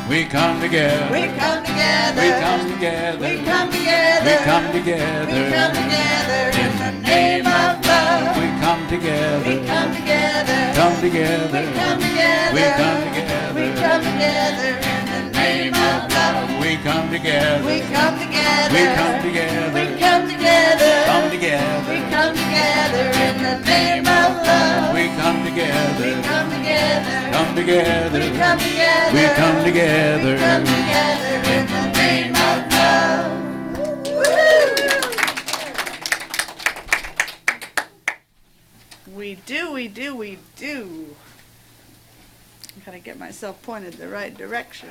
[0.06, 1.10] We come together.
[1.10, 2.20] We come together.
[2.20, 3.24] We come together.
[3.24, 4.28] We come together.
[4.28, 5.32] We come together.
[5.32, 8.36] We come together in the name of love.
[8.36, 9.40] We come together.
[9.48, 10.76] We come together.
[10.76, 11.56] Come together.
[11.56, 12.52] We come together.
[12.52, 13.56] We come together.
[13.56, 14.93] We come together
[16.04, 16.60] in the name of love.
[16.60, 17.64] We come together.
[17.64, 18.74] We come together.
[18.74, 19.72] We come together.
[19.74, 21.04] We come together.
[21.06, 21.90] Come together.
[21.90, 24.94] We come together in the name of love.
[24.94, 26.22] We come We together.
[26.22, 27.30] come together.
[27.32, 28.20] Come together.
[28.20, 29.14] We come together.
[29.14, 30.34] We come We come together
[31.54, 33.32] in the name of love.
[39.14, 41.16] We do, we do, we do.
[42.84, 44.90] I gotta get myself pointed the right direction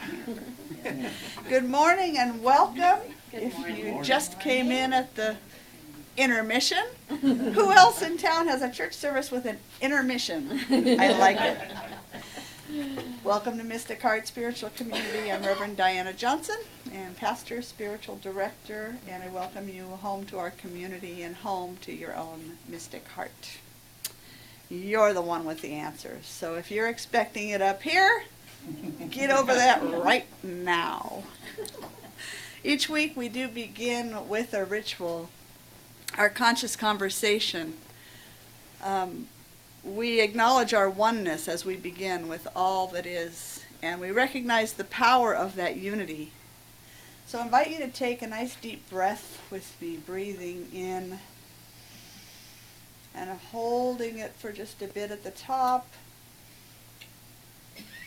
[0.83, 1.11] here.
[1.49, 3.01] Good morning and welcome.
[3.31, 5.37] If you just came in at the
[6.17, 6.83] intermission,
[7.21, 10.59] who else in town has a church service with an intermission?
[10.71, 13.03] I like it.
[13.23, 15.31] Welcome to Mystic Heart Spiritual Community.
[15.31, 16.57] I'm Reverend Diana Johnson,
[16.91, 21.93] and pastor, spiritual director, and I welcome you home to our community and home to
[21.93, 23.59] your own Mystic Heart.
[24.73, 26.25] You're the one with the answers.
[26.25, 28.23] So if you're expecting it up here,
[29.11, 31.21] get over that right now.
[32.63, 35.29] Each week we do begin with a ritual,
[36.17, 37.75] our conscious conversation.
[38.83, 39.27] Um,
[39.83, 44.85] we acknowledge our oneness as we begin with all that is, and we recognize the
[44.85, 46.31] power of that unity.
[47.27, 51.19] So I invite you to take a nice deep breath with me, breathing in
[53.15, 55.87] and holding it for just a bit at the top,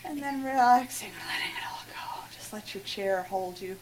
[0.05, 2.27] and then relaxing and letting it all go.
[2.35, 3.77] Just let your chair hold you.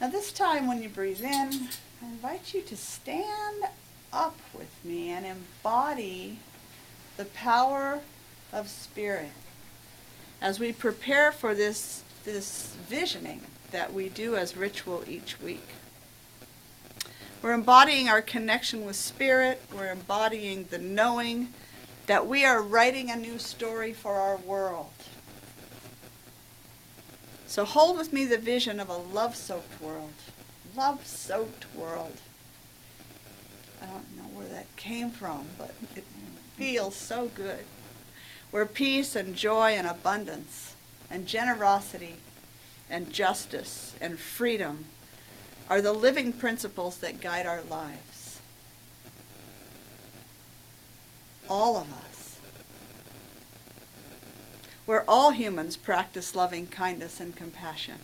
[0.00, 1.68] Now, this time when you breathe in,
[2.02, 3.64] I invite you to stand
[4.12, 6.38] up with me and embody
[7.16, 8.00] the power
[8.52, 9.32] of spirit
[10.40, 13.40] as we prepare for this, this visioning
[13.70, 15.66] that we do as ritual each week.
[17.44, 21.52] We're embodying our connection with spirit, we're embodying the knowing
[22.06, 24.88] that we are writing a new story for our world.
[27.46, 30.14] So hold with me the vision of a love soaked world.
[30.74, 32.16] Love soaked world.
[33.82, 36.04] I don't know where that came from, but it
[36.56, 37.66] feels so good.
[38.52, 40.76] Where peace and joy and abundance
[41.10, 42.16] and generosity
[42.88, 44.86] and justice and freedom
[45.68, 48.40] are the living principles that guide our lives.
[51.48, 52.38] All of us.
[54.86, 57.96] Where all humans practice loving kindness and compassion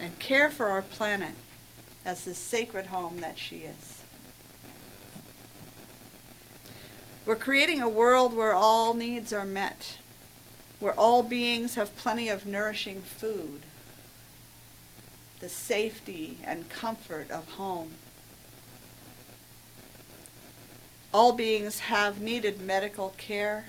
[0.00, 1.34] and care for our planet
[2.04, 4.02] as the sacred home that she is.
[7.24, 9.98] We're creating a world where all needs are met,
[10.78, 13.62] where all beings have plenty of nourishing food,
[15.44, 17.90] the safety and comfort of home.
[21.12, 23.66] All beings have needed medical care,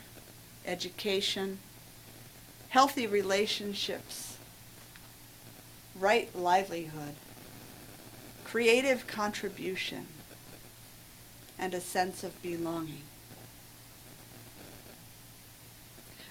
[0.66, 1.60] education,
[2.70, 4.38] healthy relationships,
[6.00, 7.16] right livelihood,
[8.46, 10.06] creative contribution,
[11.60, 13.04] and a sense of belonging.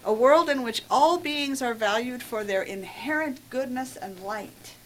[0.06, 4.76] A world in which all beings are valued for their inherent goodness and light.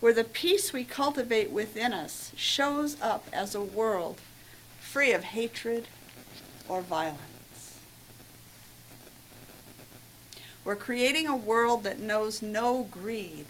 [0.00, 4.20] Where the peace we cultivate within us shows up as a world
[4.80, 5.88] free of hatred
[6.68, 7.78] or violence.
[10.64, 13.46] We're creating a world that knows no greed,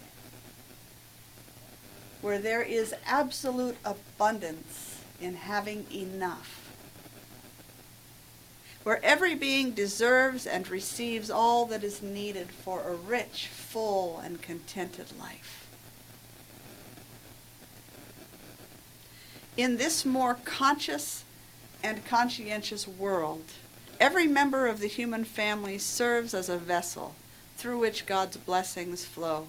[2.20, 6.66] where there is absolute abundance in having enough
[8.86, 14.40] where every being deserves and receives all that is needed for a rich, full, and
[14.40, 15.65] contented life.
[19.56, 21.24] In this more conscious
[21.82, 23.44] and conscientious world,
[23.98, 27.14] every member of the human family serves as a vessel
[27.56, 29.46] through which God's blessings flow.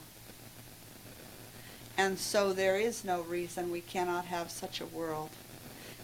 [1.98, 5.32] And so there is no reason we cannot have such a world.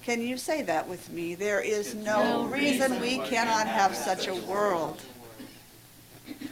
[0.03, 1.33] Can you say that with me?
[1.33, 5.01] There is no reason we cannot have such a world.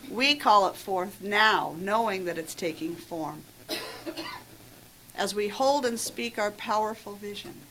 [0.10, 3.44] We call it forth now, knowing that it's taking form.
[5.16, 7.62] As we hold and speak our powerful vision.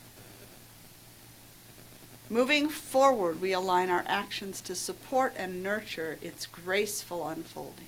[2.29, 7.87] Moving forward, we align our actions to support and nurture its graceful unfolding.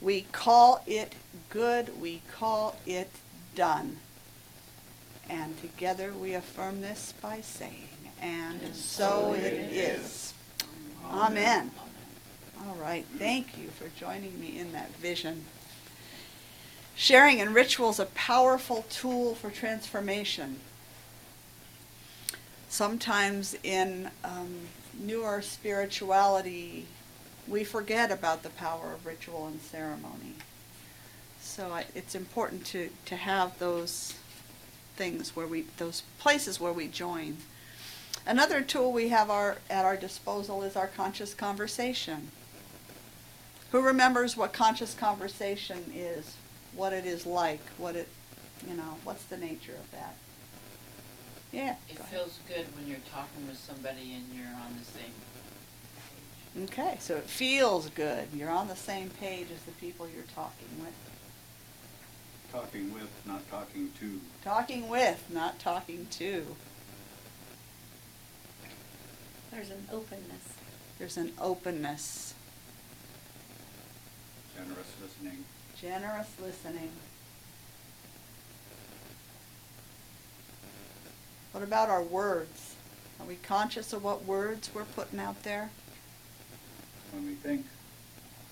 [0.00, 1.14] We call it
[1.48, 3.10] good, we call it
[3.54, 3.98] done.
[5.28, 7.88] And together we affirm this by saying,
[8.20, 10.34] and so it is.
[11.08, 11.70] Amen.
[12.66, 15.44] All right, thank you for joining me in that vision.
[17.00, 20.60] Sharing in ritual is a powerful tool for transformation.
[22.68, 24.68] Sometimes in um,
[25.00, 26.84] newer spirituality,
[27.48, 30.34] we forget about the power of ritual and ceremony.
[31.40, 34.12] So it's important to, to have those
[34.94, 37.38] things where we, those places where we join.
[38.26, 42.30] Another tool we have our, at our disposal is our conscious conversation.
[43.72, 46.36] Who remembers what conscious conversation is,
[46.74, 48.08] what it is like, what it,
[48.68, 50.14] you know, what's the nature of that?
[51.52, 51.74] Yeah.
[51.88, 52.18] It go ahead.
[52.18, 55.12] feels good when you're talking with somebody and you're on the same
[56.64, 56.70] page.
[56.70, 58.28] Okay, so it feels good.
[58.34, 60.94] You're on the same page as the people you're talking with.
[62.52, 64.20] Talking with, not talking to.
[64.42, 66.44] Talking with, not talking to.
[69.52, 70.54] There's an openness.
[70.98, 72.34] There's an openness,
[74.54, 75.44] Generous listening.
[75.80, 76.90] Generous listening.
[81.52, 82.74] What about our words?
[83.18, 85.70] Are we conscious of what words we're putting out there?
[87.12, 87.66] When we think.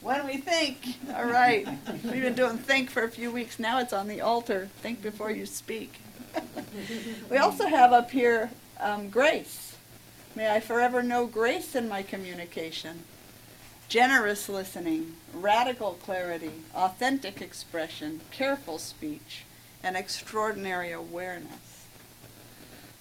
[0.00, 1.66] When we think, all right.
[2.04, 3.58] We've been doing think for a few weeks.
[3.58, 4.68] Now it's on the altar.
[4.80, 6.00] Think before you speak.
[7.30, 8.50] we also have up here
[8.80, 9.76] um, grace.
[10.34, 13.04] May I forever know grace in my communication.
[13.88, 19.44] Generous listening, radical clarity, authentic expression, careful speech,
[19.82, 21.86] and extraordinary awareness.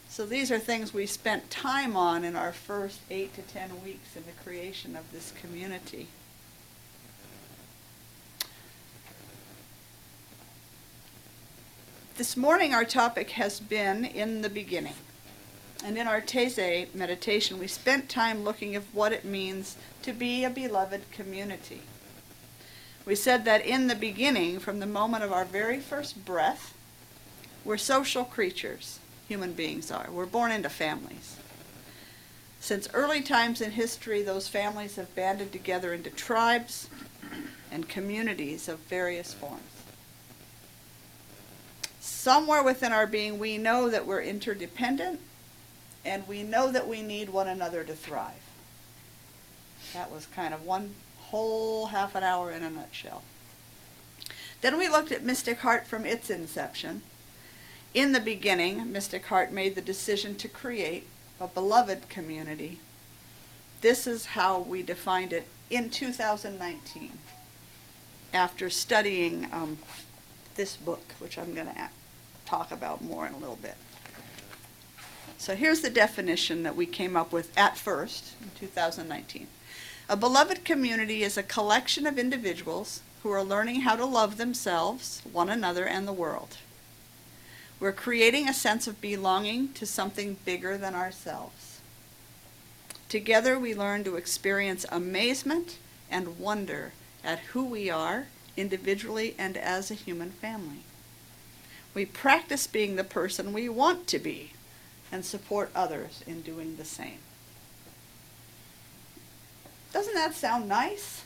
[0.07, 4.15] So these are things we spent time on in our first eight to ten weeks
[4.15, 6.07] in the creation of this community.
[12.15, 14.93] This morning, our topic has been in the beginning.
[15.83, 20.43] And in our Taizé meditation, we spent time looking at what it means to be
[20.43, 21.81] a beloved community.
[23.05, 26.73] We said that in the beginning, from the moment of our very first breath,
[27.63, 30.09] we're social creatures, human beings are.
[30.11, 31.37] We're born into families.
[32.59, 36.89] Since early times in history, those families have banded together into tribes
[37.71, 39.77] and communities of various forms
[42.27, 45.17] somewhere within our being, we know that we're interdependent
[46.07, 48.31] and we know that we need one another to thrive.
[49.93, 53.23] That was kind of one whole half an hour in a nutshell.
[54.61, 57.01] Then we looked at Mystic Heart from its inception.
[57.93, 61.07] In the beginning, Mystic Heart made the decision to create
[61.39, 62.79] a beloved community.
[63.81, 67.11] This is how we defined it in 2019
[68.33, 69.77] after studying um,
[70.55, 71.89] this book, which I'm going to
[72.45, 73.75] talk about more in a little bit.
[75.37, 79.47] So here's the definition that we came up with at first in 2019.
[80.09, 85.21] A beloved community is a collection of individuals who are learning how to love themselves,
[85.31, 86.57] one another, and the world.
[87.79, 91.79] We're creating a sense of belonging to something bigger than ourselves.
[93.07, 95.77] Together we learn to experience amazement
[96.09, 100.79] and wonder at who we are individually and as a human family.
[101.93, 104.51] We practice being the person we want to be
[105.11, 107.19] and support others in doing the same.
[109.93, 111.23] Doesn't that sound nice?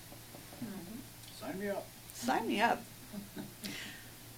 [1.39, 1.85] Sign me up.
[2.13, 2.81] Sign me up.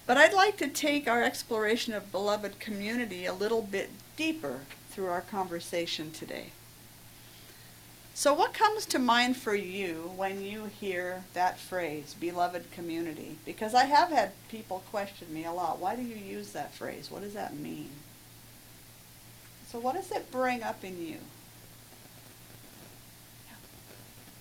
[0.06, 5.06] But I'd like to take our exploration of beloved community a little bit deeper through
[5.06, 6.50] our conversation today.
[8.12, 13.38] So, what comes to mind for you when you hear that phrase, beloved community?
[13.44, 15.80] Because I have had people question me a lot.
[15.80, 17.10] Why do you use that phrase?
[17.10, 17.90] What does that mean?
[19.74, 21.16] So, what does it bring up in you?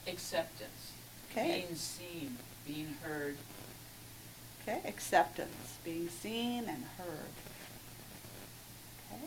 [0.07, 0.91] Acceptance.
[1.31, 1.65] Okay.
[1.65, 3.37] Being seen, being heard.
[4.61, 7.33] Okay, acceptance, being seen and heard.
[9.11, 9.23] Okay.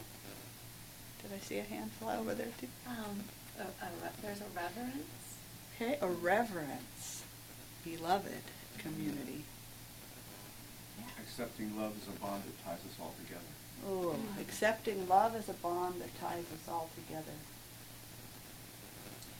[1.22, 2.68] Did I see a hand fly over there too?
[2.86, 3.24] Um,
[3.58, 5.34] a, a, re- there's a reverence.
[5.74, 7.24] Okay, a reverence,
[7.84, 8.44] beloved
[8.78, 9.42] community.
[11.18, 13.55] Accepting love is a bond that ties us all together.
[13.88, 17.36] Oh, accepting love as a bond that ties us all together.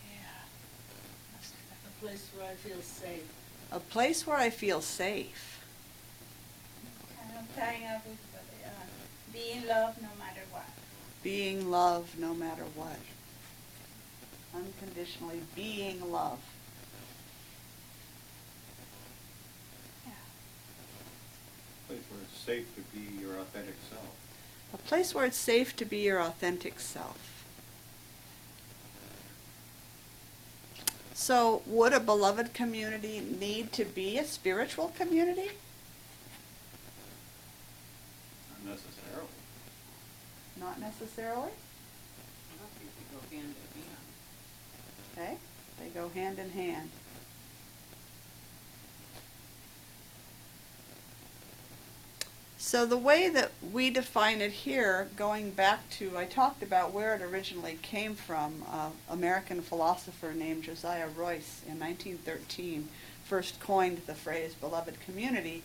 [0.09, 1.40] Yeah.
[1.88, 3.24] A place where I feel safe.
[3.72, 5.61] A place where I feel safe.
[7.20, 8.18] And I'm tying up with
[8.64, 8.70] uh,
[9.32, 10.68] being love no matter what.
[11.24, 13.01] Being love no matter what.
[14.55, 16.38] Unconditionally being love.
[20.07, 20.12] Yeah.
[21.88, 24.25] Place where it's safe to be your authentic self.
[24.76, 27.44] A place where it's safe to be your authentic self.
[31.14, 35.50] So, would a beloved community need to be a spiritual community?
[38.64, 39.28] Not necessarily.
[40.60, 41.50] Not necessarily.
[41.50, 43.96] I don't think they go hand in hand.
[45.16, 45.38] Okay,
[45.80, 46.90] they go hand in hand.
[52.67, 57.14] So the way that we define it here, going back to, I talked about where
[57.14, 62.88] it originally came from, uh, American philosopher named Josiah Royce in 1913
[63.25, 65.63] first coined the phrase beloved community.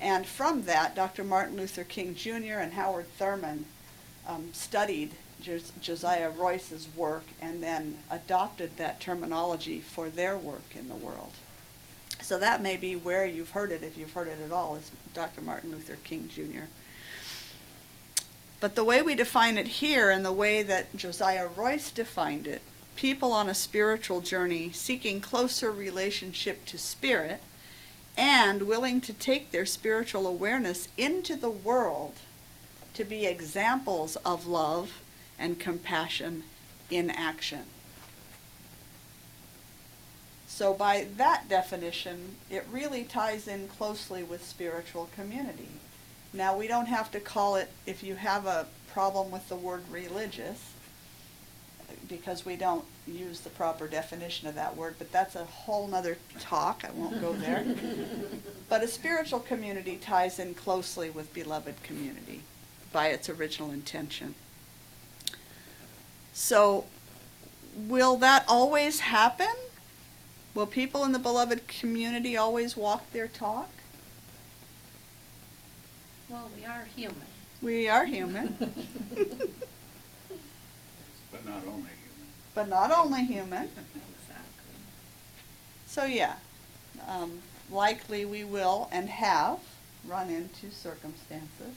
[0.00, 1.22] And from that, Dr.
[1.22, 2.58] Martin Luther King Jr.
[2.58, 3.66] and Howard Thurman
[4.26, 10.88] um, studied Jos- Josiah Royce's work and then adopted that terminology for their work in
[10.88, 11.34] the world.
[12.30, 14.92] So that may be where you've heard it, if you've heard it at all, is
[15.14, 15.40] Dr.
[15.40, 16.66] Martin Luther King Jr.
[18.60, 22.62] But the way we define it here and the way that Josiah Royce defined it,
[22.94, 27.42] people on a spiritual journey seeking closer relationship to spirit
[28.16, 32.14] and willing to take their spiritual awareness into the world
[32.94, 35.00] to be examples of love
[35.36, 36.44] and compassion
[36.90, 37.64] in action.
[40.60, 45.70] So, by that definition, it really ties in closely with spiritual community.
[46.34, 49.84] Now, we don't have to call it, if you have a problem with the word
[49.90, 50.72] religious,
[52.06, 56.18] because we don't use the proper definition of that word, but that's a whole nother
[56.38, 56.84] talk.
[56.86, 57.64] I won't go there.
[58.68, 62.42] but a spiritual community ties in closely with beloved community
[62.92, 64.34] by its original intention.
[66.34, 66.84] So,
[67.74, 69.54] will that always happen?
[70.54, 73.70] Will people in the beloved community always walk their talk?
[76.28, 77.16] Well, we are human.
[77.62, 78.56] We are human,
[81.30, 82.28] But not only human.
[82.54, 83.64] but not only human.
[83.64, 84.80] Exactly.
[85.86, 86.36] So, yeah,
[87.06, 87.40] um,
[87.70, 89.58] likely we will and have
[90.06, 91.74] run into circumstances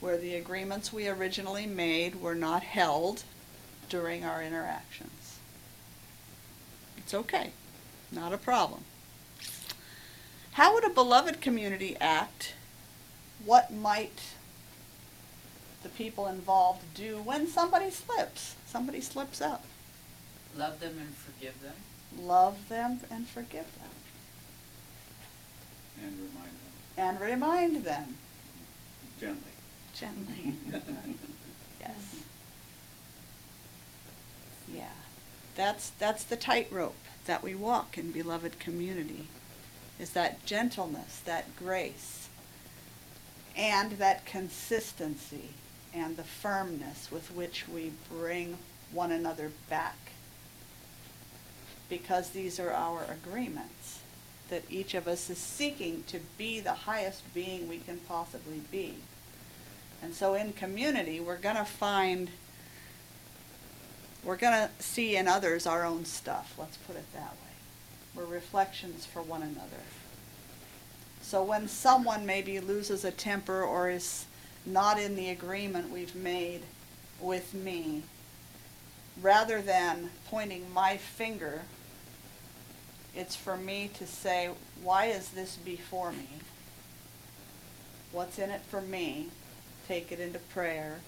[0.00, 3.24] where the agreements we originally made were not held
[3.88, 5.38] during our interactions.
[6.98, 7.50] It's okay,
[8.12, 8.84] not a problem.
[10.52, 12.54] How would a beloved community act?
[13.44, 14.20] What might
[15.82, 18.56] the people involved do when somebody slips?
[18.66, 19.64] Somebody slips up.
[20.56, 21.74] Love them and forgive them.
[22.18, 23.90] Love them and forgive them.
[26.02, 28.16] And remind them And remind them
[29.20, 29.52] gently.
[29.94, 30.54] gently.
[31.80, 32.16] yes.
[34.74, 34.84] Yeah.
[35.54, 36.96] That's that's the tightrope
[37.30, 39.28] that we walk in beloved community.
[40.00, 42.28] Is that gentleness, that grace,
[43.56, 45.50] and that consistency
[45.94, 48.58] and the firmness with which we bring
[48.90, 50.10] one another back.
[51.88, 54.00] Because these are our agreements
[54.48, 58.96] that each of us is seeking to be the highest being we can possibly be.
[60.02, 62.28] And so in community, we're going to find,
[64.24, 67.36] we're going to see in others our own stuff, let's put it that way.
[68.14, 69.82] We're reflections for one another.
[71.22, 74.26] So when someone maybe loses a temper or is
[74.66, 76.62] not in the agreement we've made
[77.20, 78.02] with me,
[79.22, 81.62] rather than pointing my finger,
[83.14, 84.50] it's for me to say,
[84.82, 86.28] why is this before me?
[88.12, 89.28] What's in it for me?
[89.86, 91.00] Take it into prayer.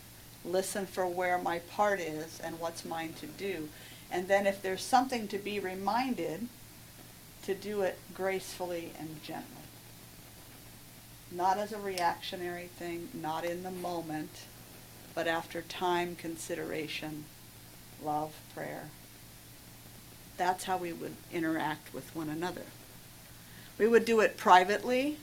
[0.44, 3.68] Listen for where my part is and what's mine to do.
[4.10, 6.48] And then if there's something to be reminded,
[7.44, 9.46] to do it gracefully and gently.
[11.30, 14.30] Not as a reactionary thing, not in the moment,
[15.14, 17.24] but after time, consideration,
[18.02, 18.90] love, prayer.
[20.36, 22.64] That's how we would interact with one another.
[23.78, 25.18] We would do it privately.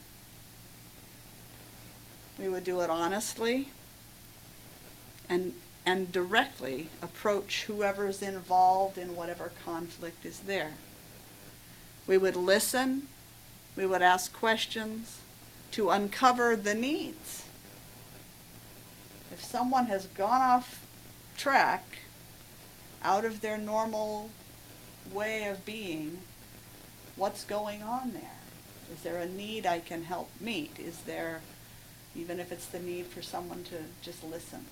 [2.39, 3.69] We would do it honestly
[5.29, 5.53] and,
[5.85, 10.71] and directly approach whoever's involved in whatever conflict is there.
[12.07, 13.07] We would listen.
[13.75, 15.19] We would ask questions
[15.71, 17.45] to uncover the needs.
[19.31, 20.85] If someone has gone off
[21.37, 21.99] track,
[23.03, 24.29] out of their normal
[25.13, 26.19] way of being,
[27.15, 28.39] what's going on there?
[28.93, 30.79] Is there a need I can help meet?
[30.79, 31.41] Is there,
[32.15, 34.65] even if it's the need for someone to just listen?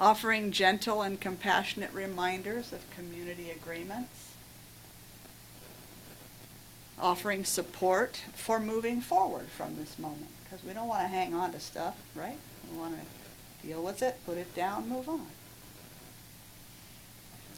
[0.00, 4.32] Offering gentle and compassionate reminders of community agreements.
[7.00, 10.28] Offering support for moving forward from this moment.
[10.44, 12.38] Because we don't want to hang on to stuff, right?
[12.70, 15.26] We want to deal with it, put it down, move on.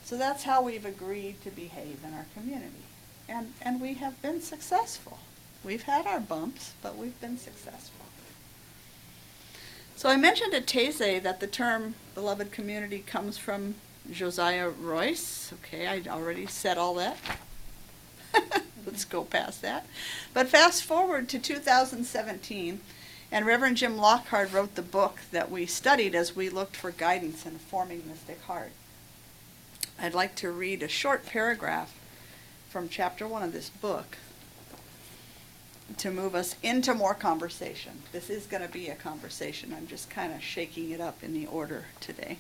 [0.05, 2.83] So that's how we've agreed to behave in our community.
[3.29, 5.19] And, and we have been successful.
[5.63, 8.07] We've had our bumps, but we've been successful.
[9.95, 13.75] So I mentioned at Taizé that the term beloved community comes from
[14.11, 15.55] Josiah Royce.
[15.55, 17.17] Okay, I already said all that.
[18.87, 19.87] Let's go past that.
[20.35, 22.81] But fast forward to 2017,
[23.33, 27.47] and Reverend Jim Lockhart wrote the book that we studied as we looked for guidance
[27.47, 28.73] in forming Mystic Heart.
[29.99, 31.99] I'd like to read a short paragraph
[32.69, 34.19] from chapter one of this book
[35.99, 38.03] to move us into more conversation.
[38.13, 39.75] This is going to be a conversation.
[39.77, 42.39] I'm just kind of shaking it up in the order today.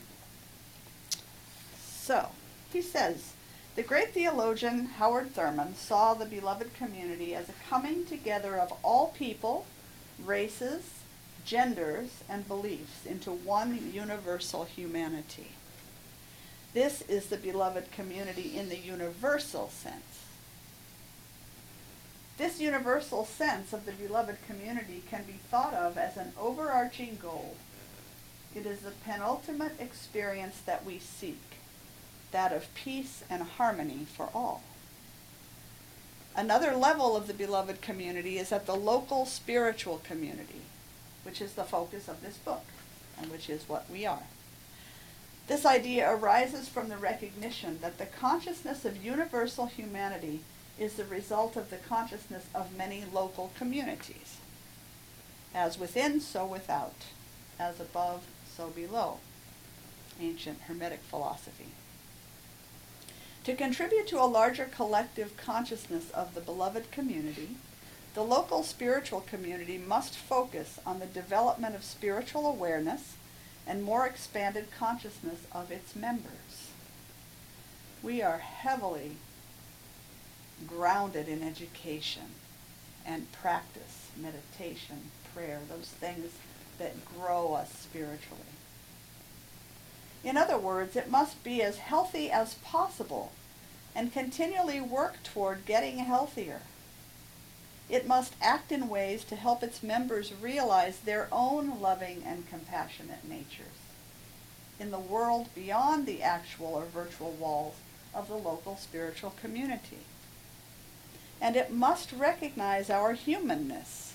[1.78, 2.28] So,
[2.72, 3.32] he says,
[3.76, 9.14] the great theologian Howard Thurman saw the beloved community as a coming together of all
[9.16, 9.64] people,
[10.24, 10.82] races,
[11.44, 15.52] genders, and beliefs into one universal humanity.
[16.74, 20.09] This is the beloved community in the universal sense.
[22.40, 27.54] This universal sense of the beloved community can be thought of as an overarching goal.
[28.54, 31.42] It is the penultimate experience that we seek,
[32.30, 34.62] that of peace and harmony for all.
[36.34, 40.62] Another level of the beloved community is at the local spiritual community,
[41.24, 42.64] which is the focus of this book,
[43.18, 44.22] and which is what we are.
[45.46, 50.40] This idea arises from the recognition that the consciousness of universal humanity
[50.80, 54.38] is the result of the consciousness of many local communities.
[55.54, 57.04] As within, so without.
[57.58, 58.22] As above,
[58.56, 59.18] so below.
[60.18, 61.66] Ancient Hermetic philosophy.
[63.44, 67.56] To contribute to a larger collective consciousness of the beloved community,
[68.14, 73.16] the local spiritual community must focus on the development of spiritual awareness
[73.66, 76.70] and more expanded consciousness of its members.
[78.02, 79.16] We are heavily
[80.66, 82.34] grounded in education
[83.06, 86.32] and practice, meditation, prayer, those things
[86.78, 88.40] that grow us spiritually.
[90.22, 93.32] In other words, it must be as healthy as possible
[93.94, 96.60] and continually work toward getting healthier.
[97.88, 103.28] It must act in ways to help its members realize their own loving and compassionate
[103.28, 103.66] natures
[104.78, 107.74] in the world beyond the actual or virtual walls
[108.14, 109.98] of the local spiritual community
[111.40, 114.14] and it must recognize our humanness,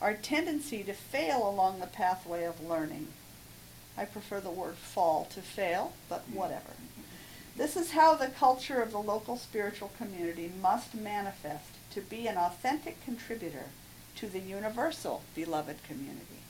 [0.00, 3.08] our tendency to fail along the pathway of learning.
[3.98, 6.74] I prefer the word fall to fail, but whatever.
[7.56, 12.36] This is how the culture of the local spiritual community must manifest to be an
[12.36, 13.70] authentic contributor
[14.16, 16.42] to the universal beloved community.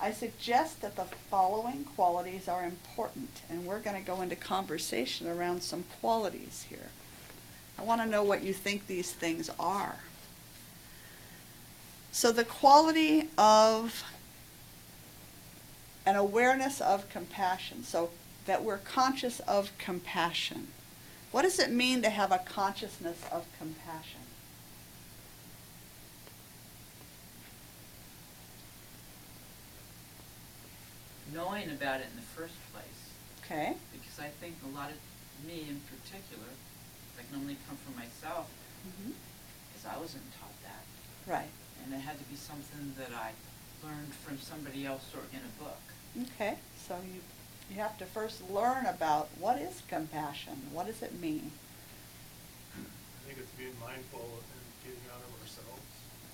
[0.00, 5.28] I suggest that the following qualities are important, and we're going to go into conversation
[5.28, 6.90] around some qualities here.
[7.80, 9.96] I want to know what you think these things are.
[12.12, 14.04] So the quality of
[16.04, 18.10] an awareness of compassion, so
[18.44, 20.68] that we're conscious of compassion.
[21.30, 24.20] What does it mean to have a consciousness of compassion?
[31.32, 32.84] Knowing about it in the first place,
[33.44, 34.96] Okay, because I think a lot of,
[35.46, 36.48] me in particular,
[37.30, 38.48] can only come from myself,
[38.86, 39.12] Mhm.
[39.72, 40.84] because I wasn't taught that.
[41.30, 41.50] right.
[41.84, 43.32] And it had to be something that I
[43.82, 45.80] learned from somebody else or in a book.
[46.34, 47.22] Okay, so you,
[47.70, 50.68] you have to first learn about what is compassion?
[50.72, 51.52] What does it mean?
[52.76, 55.86] I think it's being mindful and getting out of ourselves.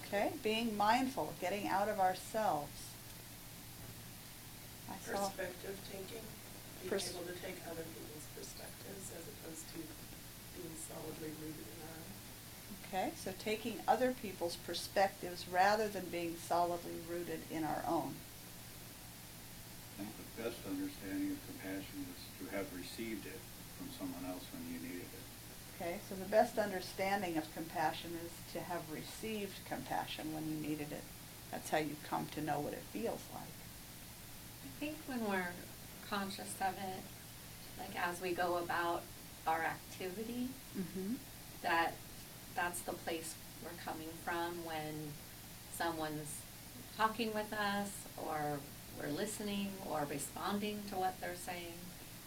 [0.06, 2.72] Okay, being mindful, getting out of ourselves.
[4.90, 6.24] I saw, Perspective taking,
[6.80, 9.78] being Pers- able to take other people's perspectives as opposed to
[11.06, 13.08] being solidly rooted in our own.
[13.08, 18.14] okay, so taking other people's perspectives rather than being solidly rooted in our own.
[19.98, 23.40] I think the best understanding of compassion is to have received it
[23.78, 25.24] from someone else when you needed it.
[25.80, 30.90] Okay, so the best understanding of compassion is to have received compassion when you needed
[30.90, 31.04] it.
[31.50, 33.56] That's how you come to know what it feels like.
[34.64, 35.52] I think when we're
[36.08, 37.02] conscious of it,
[37.78, 39.02] like as we go about
[39.46, 40.48] our activity,
[40.78, 41.14] Mm-hmm.
[41.62, 41.94] that
[42.54, 45.10] that's the place we're coming from when
[45.74, 46.40] someone's
[46.98, 48.58] talking with us or
[49.00, 51.74] we're listening or responding to what they're saying.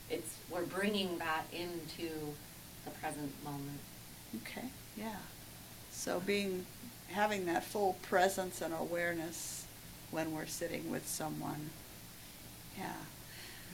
[0.09, 2.09] It's, we're bringing that into
[2.85, 3.79] the present moment.
[4.37, 4.67] Okay,
[4.97, 5.17] yeah.
[5.91, 6.65] So being,
[7.11, 9.65] having that full presence and awareness
[10.11, 11.69] when we're sitting with someone.
[12.77, 12.93] Yeah,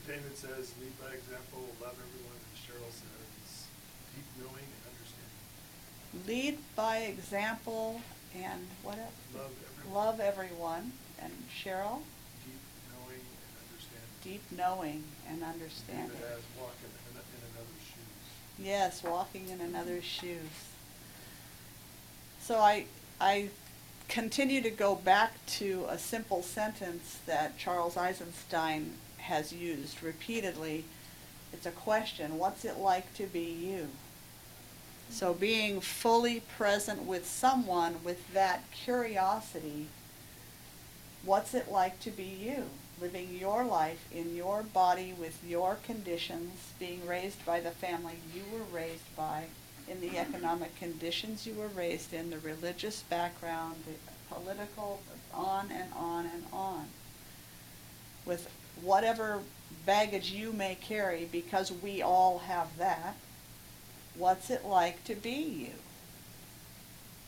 [0.06, 3.66] David says, lead by example, love everyone, and Cheryl says,
[4.14, 6.26] deep knowing and understanding.
[6.26, 8.00] lead by example
[8.34, 9.12] and what else?
[9.34, 9.94] Love everyone.
[9.94, 10.92] Love everyone.
[11.22, 12.00] And Cheryl,
[12.44, 12.60] Deep
[12.92, 14.22] knowing and understanding.
[14.22, 16.08] deep knowing and understanding.
[16.08, 18.58] David has walking in, in another's shoes.
[18.58, 20.74] Yes, walking in another's shoes.
[22.42, 22.86] So I,
[23.20, 23.48] I
[24.08, 30.84] continue to go back to a simple sentence that Charles Eisenstein has used repeatedly.
[31.52, 33.88] It's a question, what's it like to be you?
[35.10, 39.86] So being fully present with someone with that curiosity,
[41.24, 42.64] what's it like to be you?
[43.00, 48.42] Living your life in your body with your conditions, being raised by the family you
[48.52, 49.44] were raised by,
[49.88, 55.00] in the economic conditions you were raised in, the religious background, the political,
[55.32, 56.86] on and on and on.
[58.24, 58.50] With
[58.82, 59.40] whatever
[59.84, 63.14] baggage you may carry, because we all have that,
[64.18, 65.30] what's it like to be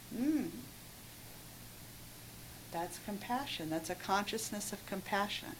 [0.03, 0.17] you?
[0.17, 0.47] Hmm.
[2.73, 3.71] That's compassion.
[3.71, 5.57] That's a consciousness of compassion.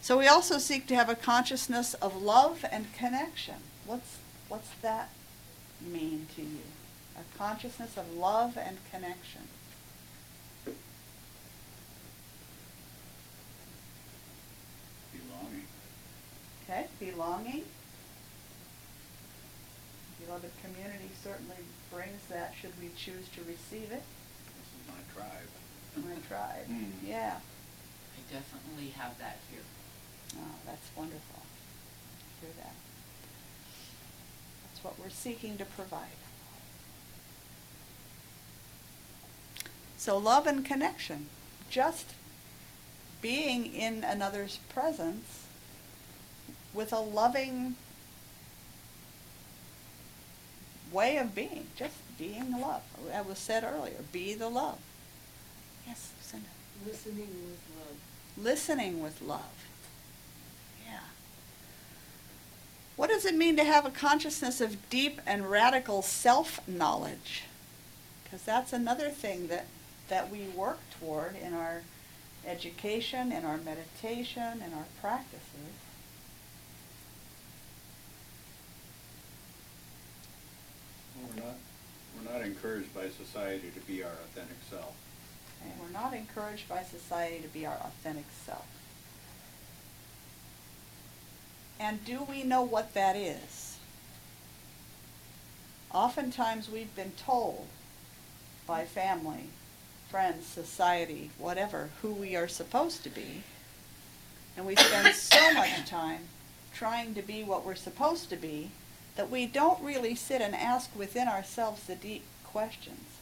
[0.00, 3.56] So we also seek to have a consciousness of love and connection.
[3.86, 4.18] What's
[4.48, 5.08] what's that
[5.80, 6.60] mean to you?
[7.16, 9.48] A consciousness of love and connection.
[15.12, 15.64] Belonging.
[16.68, 17.64] Okay, belonging.
[20.26, 21.56] Beloved community certainly
[21.92, 24.02] brings that should we choose to receive it.
[24.02, 25.50] This is my tribe.
[25.96, 26.66] My tribe.
[26.68, 27.06] Mm.
[27.06, 27.36] Yeah.
[27.38, 29.60] I definitely have that here.
[30.38, 31.42] Oh, that's wonderful.
[32.40, 32.74] Hear that.
[34.64, 36.08] That's what we're seeking to provide.
[39.96, 41.28] So love and connection,
[41.70, 42.14] just
[43.22, 45.46] being in another's presence
[46.74, 47.76] with a loving
[50.94, 52.82] way of being, just being love.
[53.10, 54.78] That was said earlier, be the love.
[55.86, 56.48] Yes, Lucinda.
[56.86, 58.44] Listening with love.
[58.44, 59.66] listening with love.
[60.86, 61.00] Yeah.
[62.96, 67.42] What does it mean to have a consciousness of deep and radical self-knowledge?
[68.22, 69.66] Because that's another thing that,
[70.08, 71.82] that we work toward in our
[72.46, 75.40] education, in our meditation, in our practices.
[81.13, 81.56] Well, We're not,
[82.16, 84.94] we're not encouraged by society to be our authentic self.
[85.62, 88.66] And we're not encouraged by society to be our authentic self.
[91.80, 93.78] And do we know what that is?
[95.92, 97.66] Oftentimes we've been told
[98.66, 99.48] by family,
[100.10, 103.42] friends, society, whatever, who we are supposed to be.
[104.56, 106.20] And we spend so much time
[106.72, 108.70] trying to be what we're supposed to be
[109.16, 113.18] that we don't really sit and ask within ourselves the deep questions.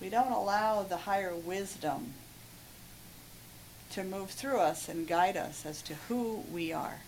[0.00, 2.14] We don't allow the higher wisdom
[3.92, 7.00] to move through us and guide us as to who we are.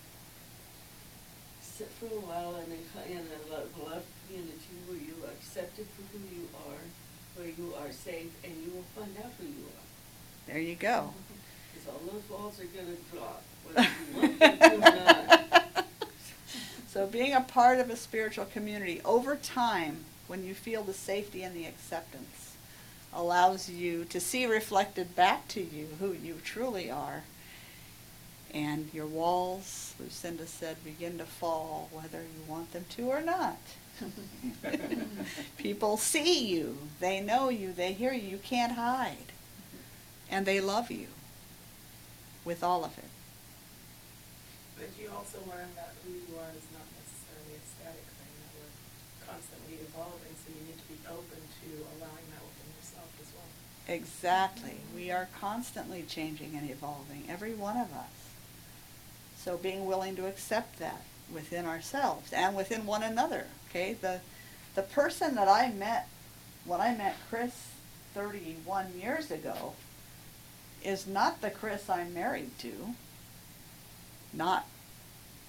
[1.61, 5.85] sit for a while in a, in a lo- love community where you are accepted
[5.95, 6.81] for who you are,
[7.35, 10.47] where you are safe, and you will find out who you are.
[10.47, 11.13] There you go.
[11.73, 15.63] Because all those walls are gonna drop, whether you want them to or not.
[16.97, 21.43] So being a part of a spiritual community over time, when you feel the safety
[21.43, 22.55] and the acceptance,
[23.13, 27.21] allows you to see reflected back to you who you truly are.
[28.51, 33.59] And your walls, Lucinda said, begin to fall whether you want them to or not.
[35.57, 39.33] People see you, they know you, they hear you, you can't hide.
[40.31, 41.09] And they love you
[42.43, 43.03] with all of it.
[44.77, 48.53] But you also learn that who you are is not necessarily a static thing, that
[48.53, 48.77] we're
[49.25, 53.49] constantly evolving, so you need to be open to allowing that within yourself as well.
[53.87, 54.75] Exactly.
[54.93, 58.09] We are constantly changing and evolving, every one of us.
[59.37, 61.03] So being willing to accept that
[61.33, 63.45] within ourselves and within one another.
[63.69, 63.93] Okay?
[63.93, 64.19] The
[64.75, 66.07] the person that I met
[66.65, 67.69] when I met Chris
[68.13, 69.73] 31 years ago
[70.83, 72.73] is not the Chris I'm married to.
[74.33, 74.65] Not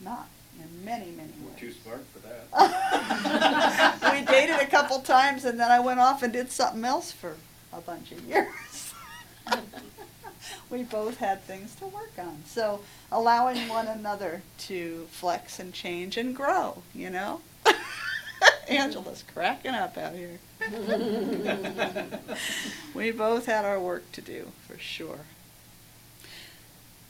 [0.00, 0.28] not
[0.60, 1.54] in many, many ways.
[1.54, 4.12] We're too smart for that.
[4.12, 7.36] we dated a couple times and then I went off and did something else for
[7.72, 8.94] a bunch of years.
[10.70, 12.42] we both had things to work on.
[12.46, 12.80] So
[13.10, 17.40] allowing one another to flex and change and grow, you know?
[18.68, 20.38] Angela's cracking up out here.
[22.94, 25.20] we both had our work to do, for sure.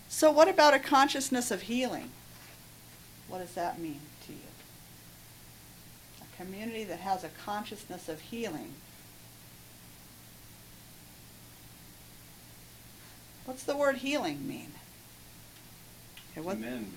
[0.09, 2.11] So, what about a consciousness of healing?
[3.29, 4.39] What does that mean to you?
[6.23, 8.75] A community that has a consciousness of healing.
[13.49, 14.73] What's the word healing mean?
[16.33, 16.93] Okay, what- Mend.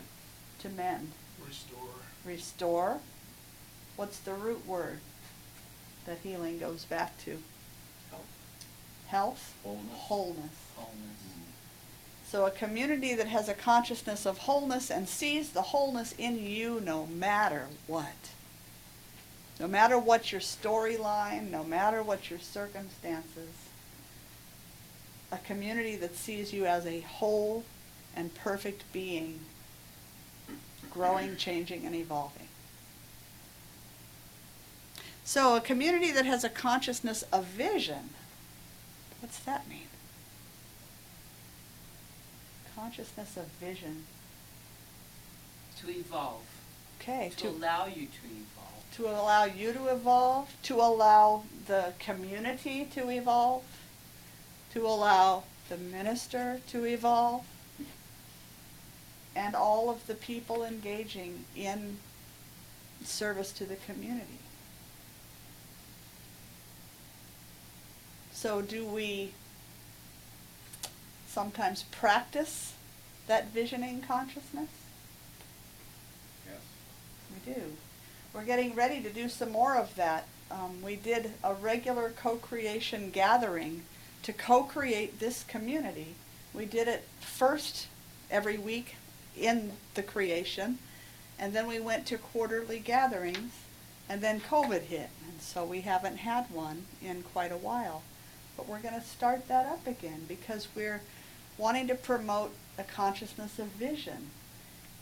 [0.59, 1.13] To mend.
[1.47, 1.95] Restore.
[2.25, 2.99] Restore.
[3.95, 4.99] What's the root word
[6.05, 7.41] that healing goes back to?
[9.07, 9.55] Health?
[9.63, 9.93] Wholeness.
[9.93, 10.57] Wholeness.
[10.75, 10.91] Wholeness.
[10.99, 11.41] Mm-hmm.
[12.27, 16.81] So a community that has a consciousness of wholeness and sees the wholeness in you
[16.81, 18.31] no matter what.
[19.57, 23.60] No matter what your storyline, no matter what your circumstances.
[25.31, 27.63] A community that sees you as a whole
[28.15, 29.39] and perfect being,
[30.91, 32.47] growing, changing, and evolving.
[35.23, 38.09] So a community that has a consciousness of vision,
[39.21, 39.87] what's that mean?
[42.75, 44.03] Consciousness of vision.
[45.81, 46.41] To evolve.
[46.99, 48.85] Okay, To to, allow you to evolve.
[48.97, 53.63] to allow you to evolve, to allow the community to evolve,
[54.73, 57.45] to allow the minister to evolve,
[59.35, 61.97] and all of the people engaging in
[63.03, 64.39] service to the community.
[68.31, 69.33] So do we
[71.27, 72.73] sometimes practice
[73.27, 74.69] that visioning consciousness?
[76.45, 76.59] Yes.
[77.33, 77.61] We do.
[78.33, 80.27] We're getting ready to do some more of that.
[80.49, 83.83] Um, we did a regular co-creation gathering
[84.23, 86.15] to co-create this community.
[86.53, 87.87] We did it first
[88.29, 88.95] every week
[89.37, 90.77] in the creation,
[91.39, 93.53] and then we went to quarterly gatherings,
[94.09, 98.03] and then COVID hit, and so we haven't had one in quite a while.
[98.57, 101.01] But we're going to start that up again because we're
[101.57, 104.29] wanting to promote a consciousness of vision.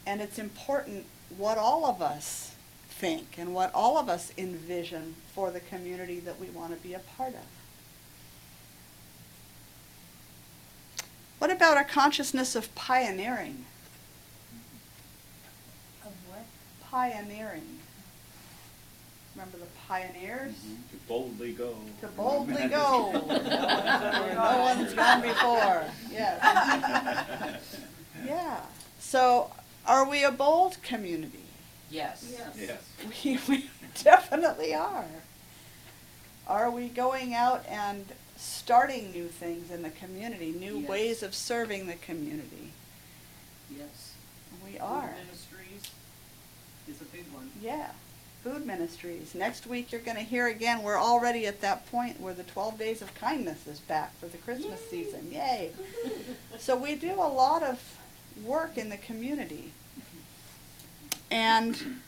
[0.05, 1.05] And it's important
[1.35, 2.55] what all of us
[2.89, 6.93] think and what all of us envision for the community that we want to be
[6.93, 7.58] a part of.
[11.39, 13.65] What about a consciousness of pioneering?
[16.05, 16.45] Of what?
[16.91, 17.79] Pioneering.
[19.35, 20.51] Remember the pioneers?
[20.53, 20.97] Mm-hmm.
[20.97, 21.75] To boldly go.
[22.01, 23.11] To boldly go.
[23.25, 25.83] Where no one's gone before.
[26.11, 27.77] Yes.
[28.25, 28.59] Yeah.
[28.99, 29.51] So
[29.85, 31.45] are we a bold community?
[31.89, 32.35] Yes.
[32.57, 32.83] Yes.
[33.23, 33.69] We, we
[34.03, 35.05] definitely are.
[36.47, 38.05] Are we going out and
[38.39, 40.89] starting new things in the community, new Yes.
[40.89, 42.71] ways of serving the community?
[43.69, 44.13] Yes.
[44.65, 45.09] We are.
[45.09, 45.91] Food Ministries
[46.87, 47.51] is a big one.
[47.61, 47.91] Yeah.
[48.43, 49.35] Food ministries.
[49.35, 50.81] Next week you're going to hear again.
[50.81, 54.37] We're already at that point where the 12 days of kindness is back for the
[54.37, 55.29] Christmas season.
[55.31, 55.71] Yay.
[56.57, 57.97] So we do a lot of
[58.41, 59.73] work in the community.
[61.29, 62.01] And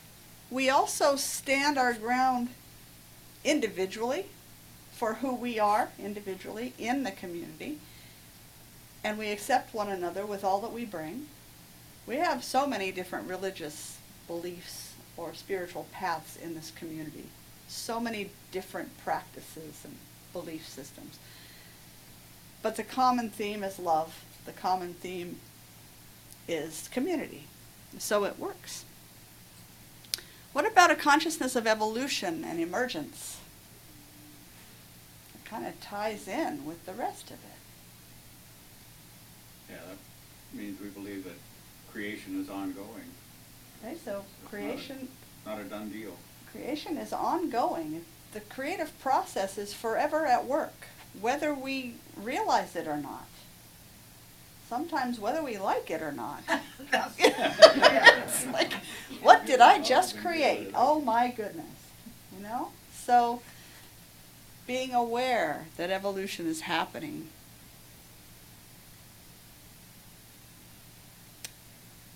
[0.49, 2.47] we also stand our ground
[3.43, 4.27] individually
[5.01, 7.79] for who we are individually in the community.
[9.03, 11.25] And we accept one another with all that we bring.
[12.05, 13.97] We have so many different religious
[14.27, 17.25] beliefs or spiritual paths in this community.
[17.67, 19.95] So many different practices and
[20.33, 21.17] belief systems.
[22.61, 24.23] But the common theme is love.
[24.45, 25.39] The common theme
[26.47, 27.45] is community.
[27.97, 28.85] So it works.
[30.53, 33.40] What about a consciousness of evolution and emergence?
[35.51, 37.59] Kind of ties in with the rest of it.
[39.69, 41.33] Yeah, that means we believe that
[41.91, 43.11] creation is ongoing.
[43.83, 45.09] Okay, so creation,
[45.45, 46.15] Not a done deal.
[46.53, 48.05] creation is ongoing.
[48.31, 50.87] The creative process is forever at work,
[51.19, 53.27] whether we realize it or not.
[54.69, 56.43] Sometimes whether we like it or not.
[57.19, 58.71] It's like,
[59.21, 60.71] what did I just create?
[60.73, 61.65] Oh my goodness,
[62.37, 62.69] you know?
[62.93, 63.41] So,
[64.71, 67.27] being aware that evolution is happening.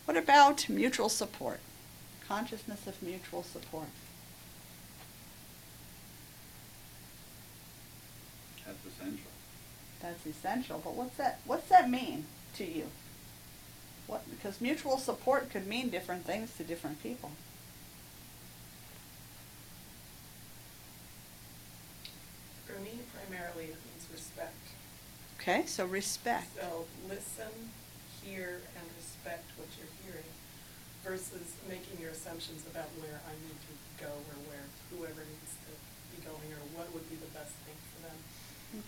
[0.06, 1.60] What about mutual support?
[2.26, 3.90] Consciousness of mutual support.
[8.66, 9.32] That's essential.
[10.02, 12.24] That's essential, but what's that, what's that mean
[12.56, 12.86] to you?
[14.08, 17.32] What, because mutual support could mean different things to different people.
[22.66, 23.00] For me,
[23.46, 24.56] primarily, it means respect.
[25.40, 26.56] Okay, so respect.
[26.56, 27.52] So listen,
[28.24, 30.30] hear, and respect what you're hearing
[31.04, 35.72] versus making your assumptions about where I need to go or where whoever needs to
[36.16, 38.18] be going or what would be the best thing for them.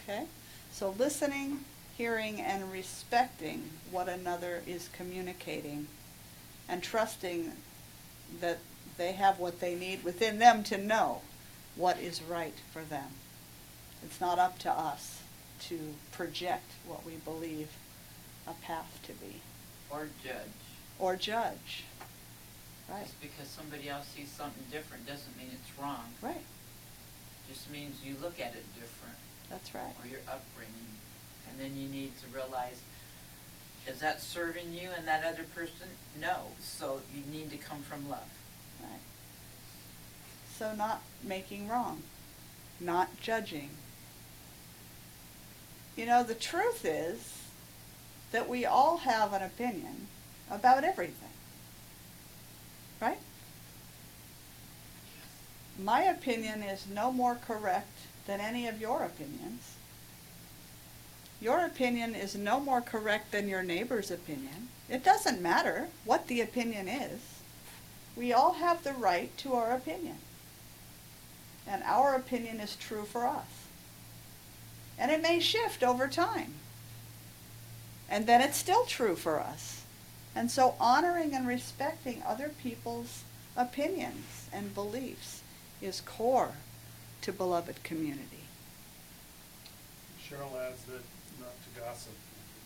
[0.01, 0.25] Okay,
[0.71, 1.63] so listening,
[1.97, 5.88] hearing, and respecting what another is communicating
[6.67, 7.51] and trusting
[8.41, 8.57] that
[8.97, 11.21] they have what they need within them to know
[11.75, 13.11] what is right for them.
[14.03, 15.21] It's not up to us
[15.67, 15.79] to
[16.11, 17.69] project what we believe
[18.47, 19.41] a path to be
[19.89, 20.35] Or judge.
[20.99, 21.83] or judge.
[22.89, 26.13] Right, Just because somebody else sees something different doesn't mean it's wrong.
[26.21, 26.43] right,
[27.49, 29.17] Just means you look at it different,
[29.49, 29.93] that's right.
[30.01, 30.73] or your upbringing.
[31.49, 32.79] And then you need to realize,
[33.87, 35.87] is that serving you and that other person?
[36.21, 38.29] No, so you need to come from love.
[38.81, 38.99] Right.
[40.57, 42.03] So not making wrong,
[42.79, 43.71] not judging.
[45.97, 47.41] You know, the truth is
[48.31, 50.07] that we all have an opinion
[50.49, 51.29] about everything.
[53.01, 53.17] Right?
[55.83, 57.97] My opinion is no more correct
[58.27, 59.73] than any of your opinions.
[61.41, 64.69] Your opinion is no more correct than your neighbor's opinion.
[64.89, 67.19] It doesn't matter what the opinion is.
[68.15, 70.17] We all have the right to our opinion.
[71.67, 73.66] And our opinion is true for us.
[74.97, 76.53] And it may shift over time.
[78.09, 79.83] And then it's still true for us.
[80.35, 83.23] And so honoring and respecting other people's
[83.55, 85.41] opinions and beliefs
[85.81, 86.53] is core
[87.21, 88.45] to beloved community.
[90.23, 91.01] Cheryl adds that
[91.39, 92.13] not to gossip,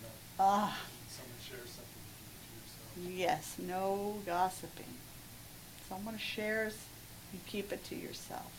[0.01, 0.77] not, Ah,
[1.07, 2.01] someone shares something,
[2.97, 3.17] you keep it to yourself.
[3.17, 4.93] yes, no gossiping.
[5.87, 6.75] Someone shares,
[7.33, 8.51] you keep it to yourself.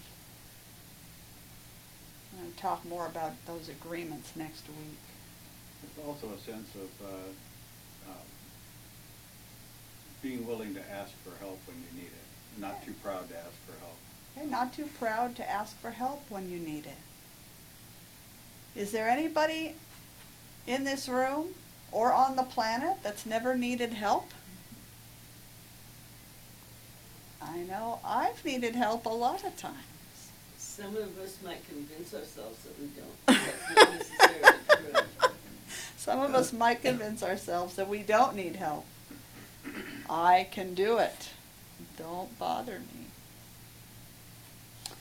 [2.32, 4.98] I'm going to talk more about those agreements next week.
[5.84, 8.26] It's also a sense of uh, um,
[10.22, 13.52] being willing to ask for help when you need it, not too proud to ask
[13.66, 13.96] for help.
[14.36, 16.98] Okay, not too proud to ask for help when you need it.
[18.74, 19.74] Is there anybody
[20.66, 21.48] in this room
[21.90, 24.30] or on the planet that's never needed help?
[27.42, 29.76] I know I've needed help a lot of times.
[30.74, 33.26] Some of us might convince ourselves that we don't.
[33.26, 34.94] That's not necessarily true.
[35.98, 38.86] Some of us might convince ourselves that we don't need help.
[40.08, 41.28] I can do it.
[41.98, 42.80] Don't bother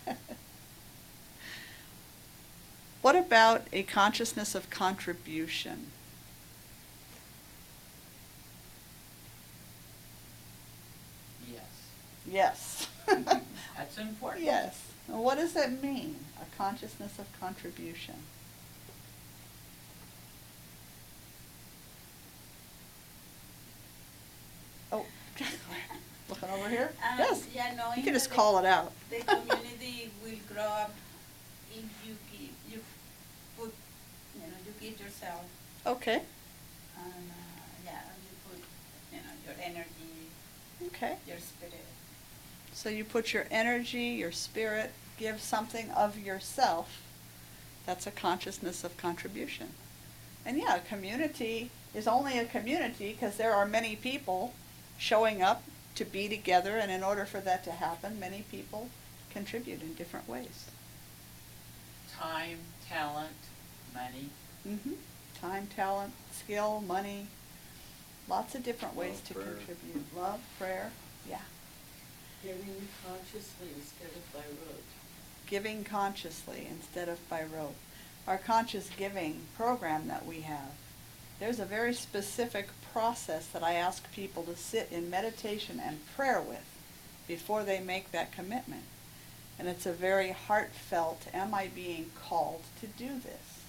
[0.08, 0.14] me.
[3.02, 5.88] what about a consciousness of contribution?
[11.50, 11.64] Yes.
[12.30, 12.90] Yes.
[13.78, 14.44] That's important.
[14.44, 14.91] yes.
[15.12, 16.16] What does that mean?
[16.42, 18.16] A consciousness of contribution.
[24.92, 25.06] Oh,
[26.30, 26.92] looking over here?
[27.04, 27.46] Um, Yes.
[27.54, 28.92] yeah, knowing You can just call it out.
[29.10, 30.94] The community will grow up
[31.74, 32.80] if you give, you
[33.58, 33.74] put,
[34.36, 35.46] you know, you give yourself,
[35.86, 36.22] Okay,
[36.98, 38.62] and, uh, yeah, you put,
[39.12, 40.30] you know, your energy,
[40.88, 41.16] okay.
[41.28, 41.86] your spirit.
[42.82, 44.90] So you put your energy, your spirit,
[45.20, 47.04] give something of yourself.
[47.86, 49.68] That's a consciousness of contribution.
[50.44, 54.56] And yeah, a community is only a community because there are many people
[54.98, 55.62] showing up
[55.94, 58.90] to be together, and in order for that to happen, many people
[59.30, 60.66] contribute in different ways.
[62.18, 62.58] Time,
[62.90, 63.30] talent,
[63.94, 64.30] money.
[64.68, 64.94] Mm-hmm.
[65.40, 67.28] Time, talent, skill, money,
[68.28, 69.46] lots of different ways Love, to prayer.
[69.54, 70.18] contribute.
[70.18, 70.92] Love, prayer,
[71.30, 71.42] yeah.
[72.44, 74.84] Giving consciously instead of by rote.
[75.48, 77.76] Giving consciously instead of by rote.
[78.28, 80.72] Our conscious giving program that we have,
[81.40, 86.42] there's a very specific process that I ask people to sit in meditation and prayer
[86.42, 86.66] with
[87.28, 88.84] before they make that commitment.
[89.60, 93.64] And it's a very heartfelt, am I being called to do this?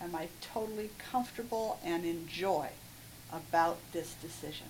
[0.00, 2.68] Am I totally comfortable and enjoy
[3.32, 4.66] about this decision?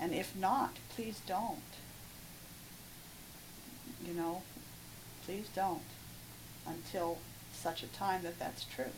[0.00, 1.62] And if not, please don't.
[4.06, 4.42] You know,
[5.24, 5.82] please don't
[6.66, 7.18] until
[7.52, 8.92] such a time that that's true.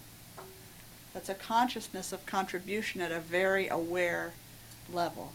[1.12, 4.33] That's a consciousness of contribution at a very aware
[4.91, 5.33] level.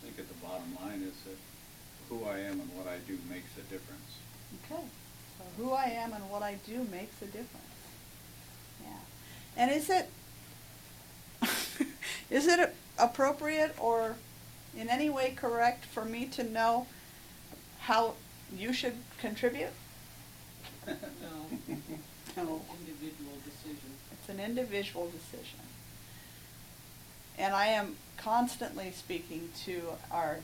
[0.00, 1.36] I think at the bottom line is that
[2.08, 4.18] who I am and what I do makes a difference.
[4.64, 4.82] Okay.
[5.38, 7.64] So who I am and what I do makes a difference.
[8.82, 8.98] Yeah.
[9.56, 10.08] And is it
[12.30, 14.16] is it appropriate or
[14.76, 16.86] in any way correct for me to know
[17.88, 18.12] how
[18.54, 19.72] you should contribute?
[20.86, 20.94] No,
[22.36, 22.60] No.
[22.80, 23.90] individual decision.
[24.12, 25.60] It's an individual decision.
[27.38, 30.40] And I am constantly speaking to our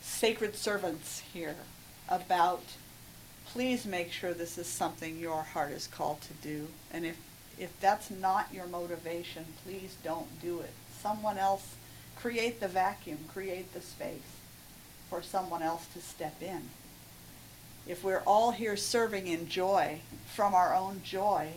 [0.00, 1.56] sacred servants here
[2.08, 2.62] about
[3.46, 6.68] please make sure this is something your heart is called to do.
[6.92, 7.16] And if,
[7.58, 10.70] if that's not your motivation, please don't do it.
[11.02, 11.74] Someone else,
[12.14, 14.39] create the vacuum, create the space
[15.10, 16.70] for someone else to step in.
[17.86, 21.48] If we're all here serving in joy, from our own joy,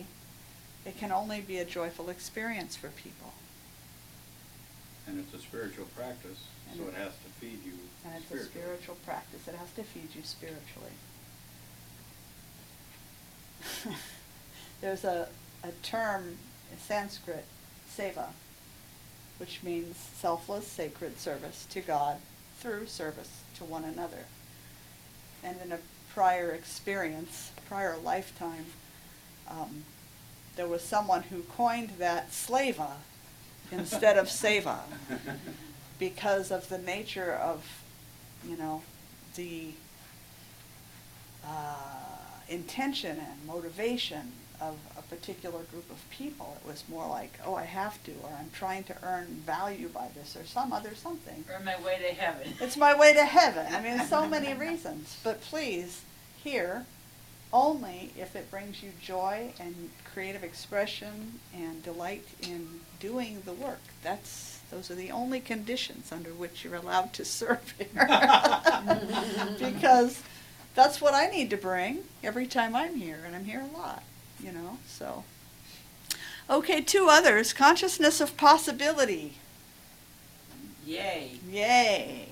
[0.84, 3.32] it can only be a joyful experience for people.
[5.06, 6.40] And it's a spiritual practice,
[6.70, 7.72] And so it- has to feed you
[8.04, 9.46] And it's a spiritual practice.
[9.46, 10.92] It has to feed you spiritually.
[14.80, 15.28] There's a,
[15.62, 16.36] a term
[16.72, 17.44] in Sanskrit,
[17.96, 18.28] seva,
[19.38, 22.18] which means selfless sacred service to God
[22.58, 24.26] through service to one another.
[25.42, 25.78] And in a
[26.12, 28.66] prior experience, prior lifetime,
[29.48, 29.84] um,
[30.56, 32.96] there was someone who coined that slava
[33.72, 34.78] instead of seva
[35.98, 37.82] because of the nature of,
[38.48, 38.82] you know,
[39.34, 39.70] the
[41.46, 41.94] uh,
[42.48, 44.32] intention and motivation
[44.68, 46.56] of a particular group of people.
[46.62, 50.08] It was more like, oh, I have to, or I'm trying to earn value by
[50.14, 51.44] this, or some other something.
[51.54, 52.52] Earn my way to heaven.
[52.60, 53.66] It's my way to heaven.
[53.74, 55.18] I mean, so many reasons.
[55.22, 56.02] But please,
[56.42, 56.86] here,
[57.52, 63.80] only if it brings you joy and creative expression and delight in doing the work.
[64.02, 68.08] That's, those are the only conditions under which you're allowed to serve here.
[69.58, 70.22] Because
[70.74, 74.02] that's what I need to bring every time I'm here, and I'm here a lot,
[74.44, 75.24] you know, so.
[76.50, 79.38] Okay, two others, consciousness of possibility.
[80.84, 81.38] Yay.
[81.50, 82.28] Yay.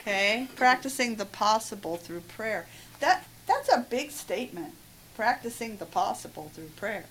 [0.00, 2.66] Okay, practicing the possible through prayer.
[3.00, 4.74] That that's a big statement.
[5.14, 7.04] Practicing the possible through prayer.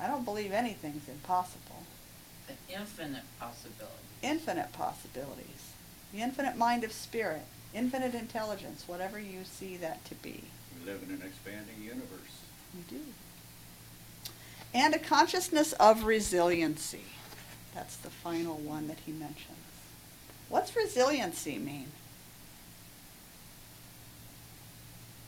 [0.00, 1.84] I don't believe anything's impossible.
[2.48, 3.94] The infinite possibility.
[4.22, 5.72] Infinite possibilities.
[6.12, 7.42] The infinite mind of spirit,
[7.72, 10.44] infinite intelligence, whatever you see that to be.
[10.84, 12.42] We live in an expanding universe.
[12.74, 13.02] We do.
[14.74, 17.04] And a consciousness of resiliency.
[17.74, 19.56] That's the final one that he mentions.
[20.48, 21.86] What's resiliency mean?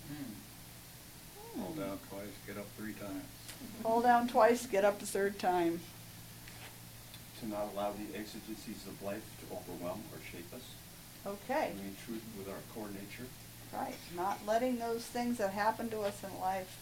[0.08, 1.60] Hmm.
[1.60, 3.24] Fall down twice, get up three times.
[3.82, 5.80] Fall down twice, get up the third time.
[7.40, 10.62] to not allow the exigencies of life to overwhelm or shape us.
[11.26, 13.26] Okay, Remain true with our core nature.
[13.72, 13.94] Right.
[14.16, 16.78] Not letting those things that happen to us in life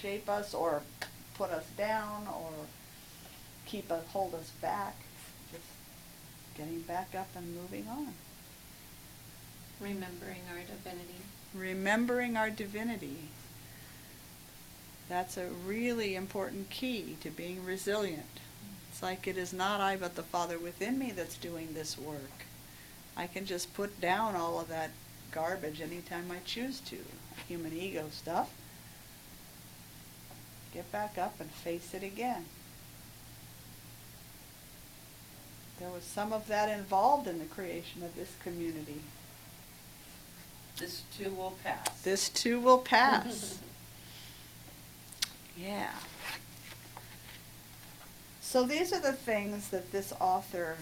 [0.00, 0.82] shape us or
[1.34, 2.50] put us down or
[3.66, 4.96] keep us, hold us back.
[5.50, 5.64] Just
[6.56, 8.14] getting back up and moving on.
[9.80, 11.14] Remembering our divinity.
[11.54, 13.28] remembering our divinity.
[15.08, 18.40] That's a really important key to being resilient.
[18.90, 22.46] It's like it is not I but the Father within me that's doing this work.
[23.16, 24.90] I can just put down all of that
[25.32, 26.98] garbage anytime I choose to,
[27.48, 28.50] human ego stuff.
[30.72, 32.46] Get back up and face it again.
[35.78, 39.00] There was some of that involved in the creation of this community.
[40.78, 42.02] This too will pass.
[42.02, 43.58] This too will pass.
[45.56, 45.90] yeah.
[48.40, 50.76] So these are the things that this author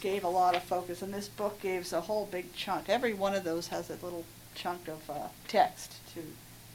[0.00, 2.88] gave a lot of focus, and this book gives a whole big chunk.
[2.88, 6.22] Every one of those has a little chunk of uh, text to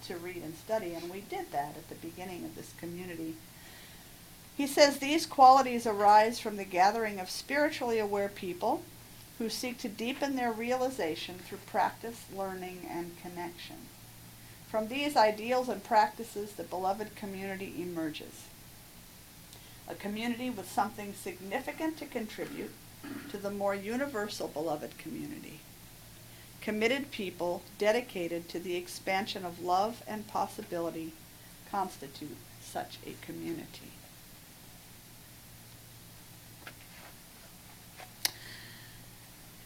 [0.07, 3.35] to read and study, and we did that at the beginning of this community.
[4.55, 8.83] He says these qualities arise from the gathering of spiritually aware people
[9.37, 13.75] who seek to deepen their realization through practice, learning, and connection.
[14.69, 18.45] From these ideals and practices, the beloved community emerges.
[19.89, 22.71] A community with something significant to contribute
[23.31, 25.59] to the more universal beloved community.
[26.61, 31.13] Committed people dedicated to the expansion of love and possibility
[31.69, 33.91] constitute such a community.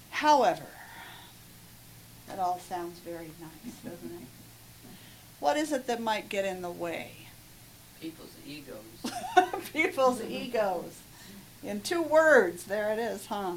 [0.09, 0.65] However,
[2.27, 4.27] that all sounds very nice, doesn't it?
[5.39, 7.11] What is it that might get in the way?
[8.01, 9.13] People's egos.
[9.73, 10.99] People's egos.
[11.63, 13.55] In two words, there it is, huh?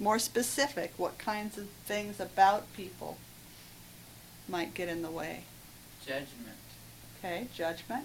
[0.00, 3.16] More specific, what kinds of things about people
[4.48, 5.44] might get in the way?
[6.04, 6.28] Judgment.
[7.18, 8.04] Okay, judgment,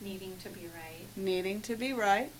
[0.00, 1.06] Needing to be right.
[1.16, 2.30] needing to be right,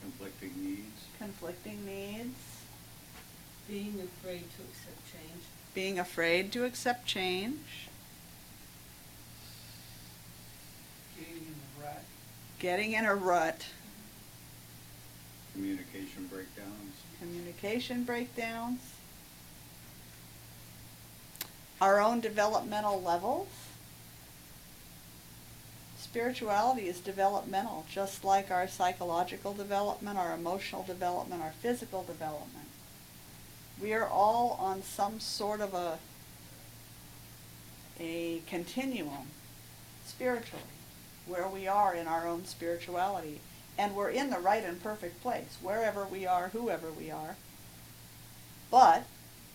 [0.00, 1.04] Conflicting needs.
[1.18, 2.38] conflicting needs,
[3.68, 5.42] Being afraid to accept change.
[5.74, 7.88] being afraid to accept change,
[11.18, 12.02] Getting in the rut.
[12.58, 13.66] Getting in a rut,
[15.52, 16.94] Communication breakdowns.
[17.18, 18.80] communication breakdowns,
[21.80, 23.48] our own developmental levels.
[25.98, 32.66] Spirituality is developmental, just like our psychological development, our emotional development, our physical development.
[33.80, 35.98] We are all on some sort of a
[38.00, 39.26] a continuum
[40.06, 40.62] spiritually
[41.28, 43.40] where we are in our own spirituality
[43.76, 47.36] and we're in the right and perfect place wherever we are whoever we are
[48.70, 49.04] but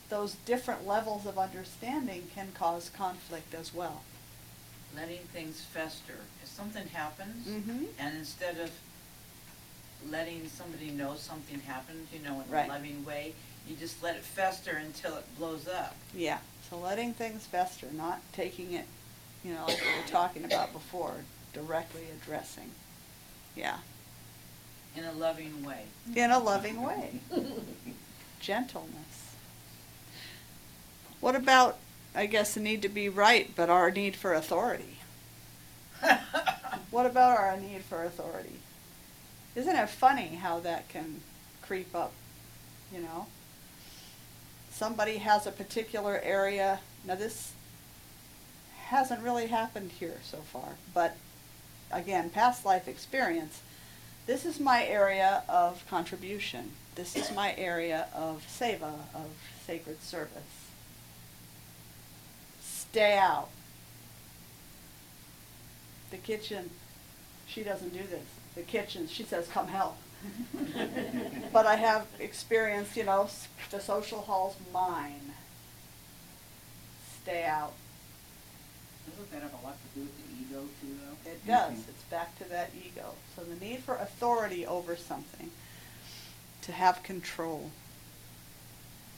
[0.10, 4.04] those different levels of understanding can cause conflict as well
[4.96, 6.20] Letting things fester.
[6.44, 7.88] If something happens, Mhm.
[7.98, 8.70] and instead of
[10.08, 12.70] letting somebody know something happened, you know, in Right.
[12.70, 13.34] a loving way,
[13.68, 15.96] you just let it fester until it blows up.
[16.14, 16.38] yeah
[16.70, 18.86] so letting things fester not taking it
[19.44, 22.72] you know like we were talking about before directly addressing.
[23.56, 23.78] Yeah.
[24.96, 25.84] In a loving way.
[26.16, 27.20] in a loving way.
[28.40, 29.36] Gentleness.
[31.20, 31.78] What about
[32.16, 34.98] i guess the need to be right but our need for authority?
[36.92, 38.60] What about our need for authority?
[39.56, 41.22] Isn't it funny how that can
[41.64, 42.14] creep up
[42.94, 43.26] you know?
[44.70, 46.82] Somebody has a particular area.
[47.04, 47.54] Now this
[48.86, 51.16] hasn't really happened here so far but
[51.92, 53.62] again past life experience
[54.26, 56.72] this is my area of contribution.
[56.96, 59.30] This is my area of seva, of
[59.66, 60.70] sacred service.
[62.62, 63.50] Stay out.
[66.12, 66.70] The kitchen,
[67.48, 68.26] she doesn't do this.
[68.56, 69.98] The kitchen, she says, come help.
[71.52, 73.30] but I have experienced, you know,
[73.72, 75.34] the social hall's mine.
[77.24, 77.74] Stay out.
[79.10, 81.32] Doesn't that have a lot to do with the ego too, though?
[81.32, 81.74] It does.
[81.90, 83.14] It's back to that ego.
[83.36, 85.50] So the need for authority over something,
[86.64, 87.72] to have control.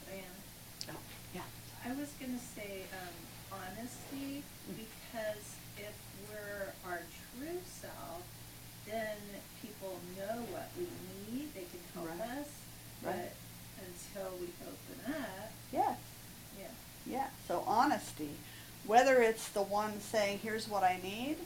[0.08, 0.24] Diana,
[0.90, 1.00] Oh,
[1.34, 1.42] yeah.
[1.84, 4.76] I was gonna say, um, honesty, Mm.
[4.76, 5.44] because
[5.78, 5.94] if
[6.28, 7.00] we're our
[7.38, 8.22] true self,
[8.86, 9.16] then
[9.62, 10.86] people know what we
[11.30, 12.20] need, they can help Right.
[12.38, 12.48] us.
[13.02, 13.14] Right.
[13.14, 13.32] But
[13.84, 15.98] until we open up, Yes.
[16.58, 16.66] yeah.
[17.04, 17.28] Yeah.
[17.46, 18.36] So honesty,
[18.86, 21.36] whether it's the one saying, "Here's what I need,"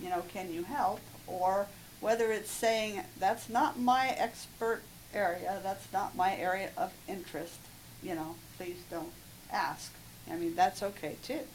[0.00, 1.66] you know, can you help, or
[2.00, 5.60] whether it's saying, "That's not my expert area.
[5.62, 7.58] That's not my area of interest."
[8.02, 9.12] You know, please don't
[9.50, 9.92] ask.
[10.30, 11.46] I mean, that's okay too.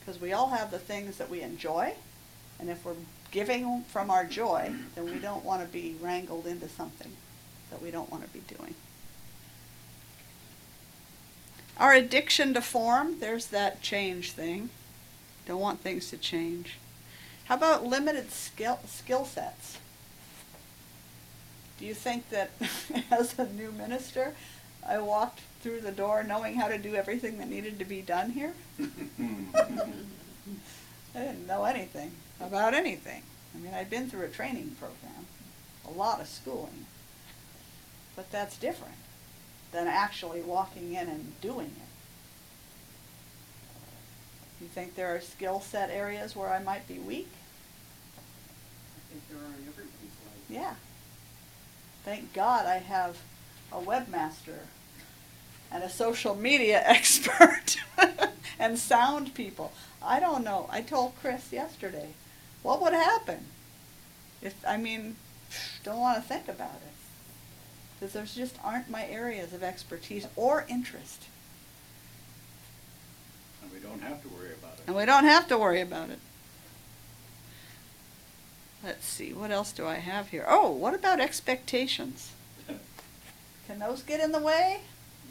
[0.00, 1.94] Because we all have the things that we enjoy,
[2.58, 2.94] and if we're
[3.30, 7.14] giving from our joy, then we don't want to be wrangled into something
[7.70, 8.74] that we don't want to be doing.
[11.78, 14.70] Our addiction to form, there's that change thing.
[15.46, 16.76] Don't want things to change.
[17.44, 19.78] How about limited skill skill sets?
[21.78, 22.50] Do you think that
[23.10, 24.34] as a new minister,
[24.86, 28.30] I walked through the door knowing how to do everything that needed to be done
[28.30, 28.54] here?
[28.80, 28.84] I
[31.14, 32.10] didn't know anything
[32.40, 33.22] about anything.
[33.54, 35.26] I mean, I'd been through a training program,
[35.86, 36.86] a lot of schooling.
[38.16, 38.96] But that's different
[39.72, 41.82] than actually walking in and doing it.
[44.60, 47.28] You think there are skill set areas where I might be weak?
[48.96, 50.44] I think there are in everybody's life.
[50.48, 50.74] Yeah,
[52.08, 53.18] Thank God I have
[53.70, 54.60] a webmaster
[55.70, 57.76] and a social media expert
[58.58, 59.72] and sound people.
[60.02, 60.70] I don't know.
[60.70, 62.14] I told Chris yesterday,
[62.62, 63.44] what would happen
[64.40, 65.16] if, I mean,
[65.84, 66.94] don't want to think about it.
[67.98, 71.24] Because those just aren't my areas of expertise or interest.
[73.62, 74.84] And we don't have to worry about it.
[74.86, 76.18] And we don't have to worry about it.
[78.84, 80.44] Let's see, what else do I have here?
[80.46, 82.32] Oh, what about expectations?
[83.66, 84.82] Can those get in the way?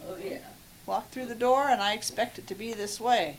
[0.06, 0.39] Oh, yeah.
[0.85, 3.38] Walk through the door and I expect it to be this way.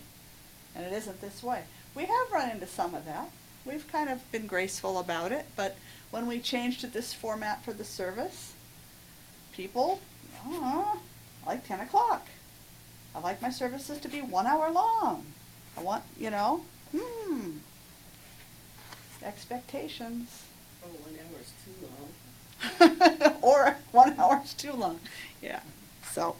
[0.74, 1.64] And it isn't this way.
[1.94, 3.30] We have run into some of that.
[3.66, 5.76] We've kind of been graceful about it, but
[6.10, 8.55] when we changed to this format for the service,
[9.59, 10.01] people,
[10.47, 10.94] I
[11.44, 12.28] like 10 o'clock.
[13.12, 15.26] I like my services to be one hour long.
[15.76, 16.62] I want, you know,
[16.97, 17.56] hmm,
[19.20, 20.44] expectations.
[20.85, 23.36] Oh, one hour's too long.
[23.43, 25.01] or one hour is too long.
[25.43, 25.60] Yeah.
[26.12, 26.36] So,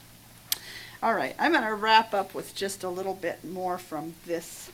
[1.03, 1.35] all right.
[1.41, 4.71] I'm going to wrap up with just a little bit more from this.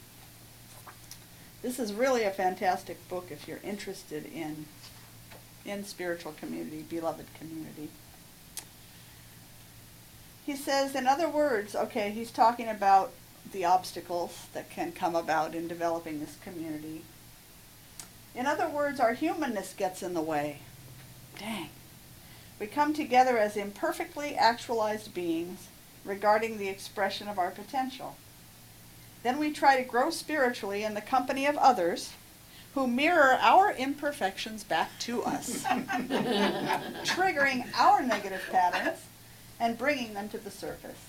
[1.62, 4.66] This is really a fantastic book if you're interested in
[5.64, 7.88] in spiritual community, beloved community.
[10.44, 13.12] He says, in other words, okay, he's talking about
[13.50, 17.02] the obstacles that can come about in developing this community.
[18.34, 20.58] In other words, our humanness gets in the way.
[21.38, 21.70] Dang.
[22.60, 25.68] We come together as imperfectly actualized beings
[26.04, 28.16] regarding the expression of our potential.
[29.22, 32.10] Then we try to grow spiritually in the company of others
[32.74, 35.62] who mirror our imperfections back to us,
[37.04, 38.98] triggering our negative patterns
[39.64, 41.08] and bringing them to the surface.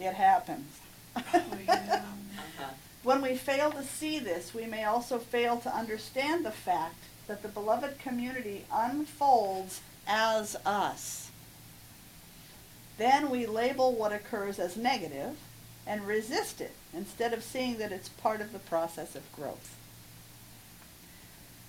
[0.00, 0.80] It happens.
[3.02, 6.94] When we fail to see this, we may also fail to understand the fact
[7.26, 11.30] that the beloved community unfolds as us.
[12.98, 15.36] Then we label what occurs as negative
[15.84, 19.76] and resist it instead of seeing that it's part of the process of growth.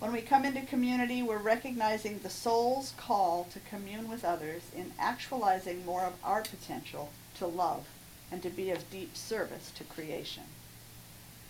[0.03, 4.91] When we come into community, we're recognizing the soul's call to commune with others in
[4.99, 7.85] actualizing more of our potential to love
[8.29, 10.43] and to be of deep service to creation.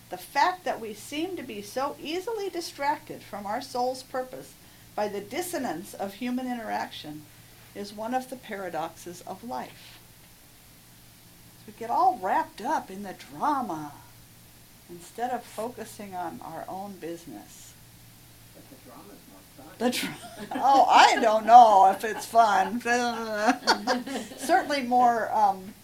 [0.08, 4.54] The fact that we seem to be so easily distracted from our soul's purpose
[4.94, 7.22] by the dissonance of human interaction
[7.74, 9.98] is one of the paradoxes of life.
[11.66, 13.94] We get all wrapped up in the drama
[14.88, 17.72] instead of focusing on our own business.
[18.54, 19.63] But the drama's more fun.
[19.78, 22.80] The dr- oh, I don't know if it's fun.
[24.38, 25.74] Certainly more um,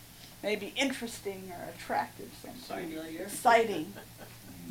[0.43, 2.31] maybe interesting or attractive.
[2.67, 3.23] Familiar.
[3.23, 3.93] Exciting.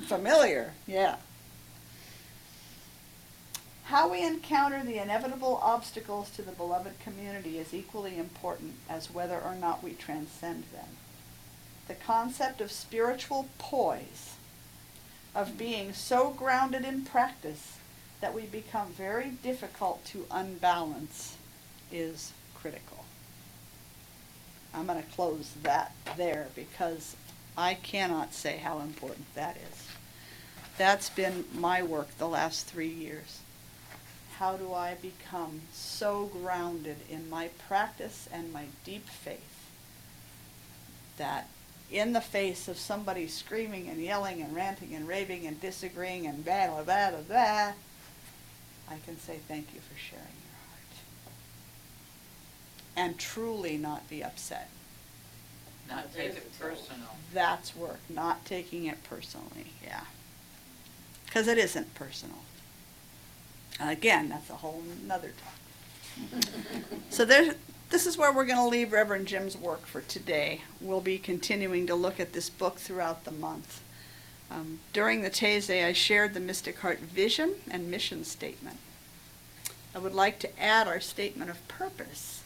[0.06, 1.18] Familiar, yeah.
[3.86, 9.40] How we encounter the inevitable obstacles to the beloved community is equally important as whether
[9.40, 10.86] or not we transcend them.
[11.88, 14.36] The concept of spiritual poise,
[15.34, 17.79] of being so grounded in practice
[18.22, 21.38] that we become very difficult to unbalance,
[21.92, 23.06] is critical.
[24.74, 27.16] I'm going to close that there because
[27.58, 29.88] I cannot say how important that is.
[30.78, 33.40] That's been my work the last three years.
[34.38, 39.70] How do I become so grounded in my practice and my deep faith
[41.18, 41.50] that
[41.92, 46.46] in the face of somebody screaming and yelling and ranting and raving and disagreeing and
[46.46, 47.72] blah, blah, blah, blah, blah,
[48.90, 50.96] I can say thank you for sharing your heart.
[52.96, 54.70] And truly not be upset.
[55.90, 57.16] Not take it personal.
[57.34, 60.02] That's work, not taking it personally, yeah.
[61.26, 62.38] Because it isn't personal.
[63.80, 66.44] And again, that's a whole nother talk.
[67.10, 67.56] so there,
[67.90, 70.62] this is where we're going to leave Reverend Jim's work for today.
[70.82, 73.82] We'll be continuing to look at this book throughout the month.
[74.52, 78.78] Um, during the Taizé, I shared the Mystic Heart vision and mission statement.
[79.94, 82.44] I would like to add our statement of purpose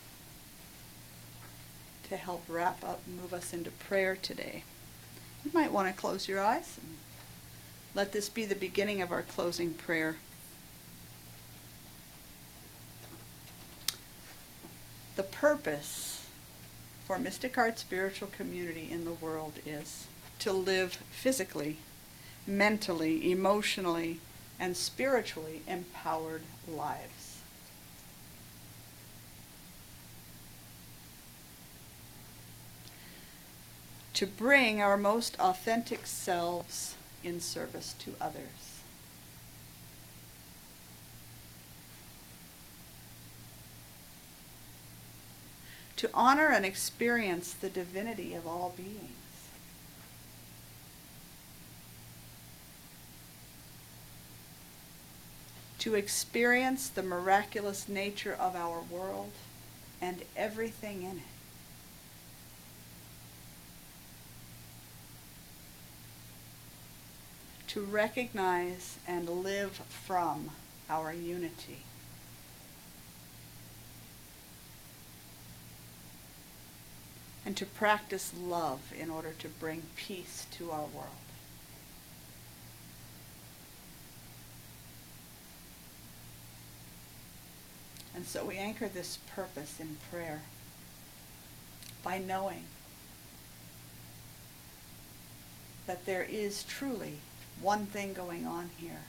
[2.09, 4.63] to help wrap up and move us into prayer today.
[5.45, 6.97] You might want to close your eyes and
[7.95, 10.17] let this be the beginning of our closing prayer.
[15.15, 16.25] The purpose
[17.05, 20.07] for Mystic Heart Spiritual Community in the world is
[20.39, 21.77] to live physically,
[22.45, 24.19] mentally, emotionally,
[24.59, 27.41] and spiritually empowered lives.
[34.15, 38.73] To bring our most authentic selves in service to others.
[46.03, 49.22] to honor and experience the divinity of all beings.
[55.83, 59.31] To experience the miraculous nature of our world
[60.01, 61.23] and everything in it.
[67.67, 70.51] To recognize and live from
[70.89, 71.83] our unity.
[77.45, 81.22] and to practice love in order to bring peace to our world.
[88.23, 90.43] And so we anchor this purpose in prayer
[92.05, 92.63] by knowing
[95.87, 97.15] that there is truly
[97.61, 99.01] one thing going on here.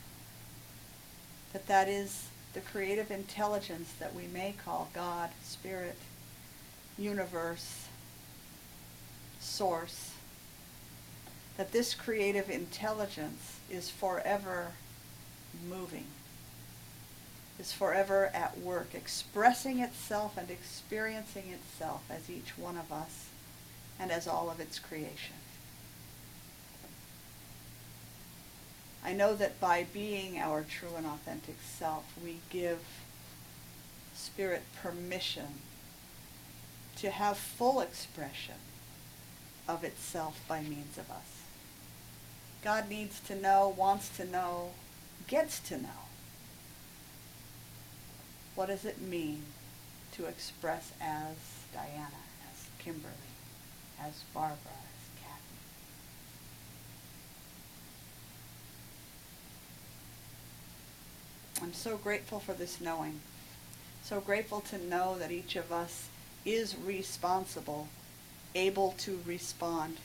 [1.53, 5.99] That that is the creative intelligence that we may call God, Spirit,
[6.99, 7.87] universe,
[9.39, 10.11] source,
[11.57, 14.73] that this creative intelligence is forever
[15.71, 16.07] moving,
[17.59, 23.27] is forever at work, expressing itself and experiencing itself as each one of us
[23.99, 25.37] and as all of its creation.
[29.05, 32.81] I know that by being our true and authentic self, we give
[34.15, 35.61] Spirit permission
[36.97, 38.55] to have full expression
[39.69, 41.43] of itself by means of us.
[42.63, 44.71] God needs to know, wants to know,
[45.27, 46.04] gets to know.
[48.55, 49.43] What does it mean
[50.13, 51.35] to express as
[51.73, 52.23] Diana,
[52.53, 53.13] as Kimberly,
[54.01, 55.57] as Barbara, as Kathy?
[61.65, 63.21] I'm so grateful for this knowing.
[64.05, 66.09] So grateful to know that each of us
[66.45, 67.89] is responsible
[68.55, 69.97] able to respond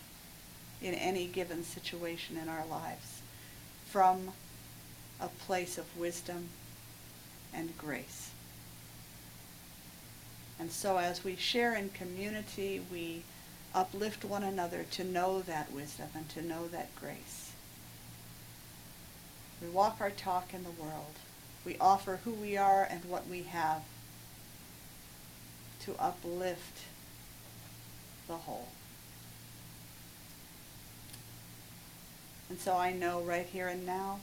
[0.81, 3.21] in any given situation in our lives
[3.85, 4.31] from
[5.19, 6.49] a place of wisdom
[7.53, 8.28] and grace.
[10.59, 13.23] And so as we share in community, we
[13.73, 17.51] uplift one another to know that wisdom and to know that grace.
[19.61, 21.15] We walk our talk in the world.
[21.65, 23.83] We offer who we are and what we have
[25.85, 26.79] to uplift
[28.27, 28.67] the whole.
[32.49, 34.19] And so I know right here and now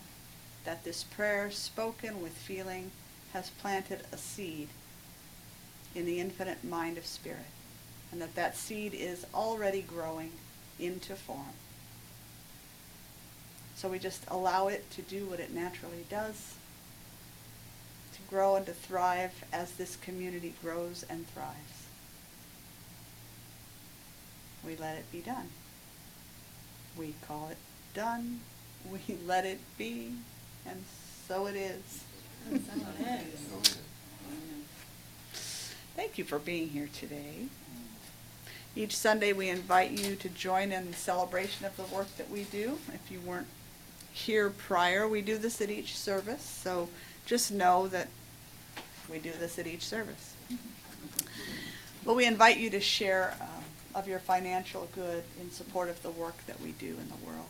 [0.64, 2.90] that this prayer spoken with feeling
[3.32, 4.68] has planted a seed
[5.96, 7.40] in the infinite mind of spirit
[8.12, 10.30] and that that seed is already growing
[10.78, 11.54] into form.
[13.74, 16.54] So we just allow it to do what it naturally does,
[18.14, 21.86] to grow and to thrive as this community grows and thrives
[24.66, 25.48] we let it be done.
[26.98, 27.58] We call it
[27.94, 28.40] done,
[28.90, 30.12] we let it be,
[30.66, 30.82] and
[31.28, 32.02] so it is.
[35.96, 37.46] Thank you for being here today.
[38.76, 42.42] Each Sunday, we invite you to join in the celebration of the work that we
[42.44, 42.78] do.
[42.92, 43.46] If you weren't
[44.12, 46.90] here prior, we do this at each service, so
[47.24, 48.08] just know that
[49.10, 50.34] we do this at each service.
[52.04, 53.48] But we invite you to share um,
[53.94, 57.46] of your financial good in support of the work that we do in the world.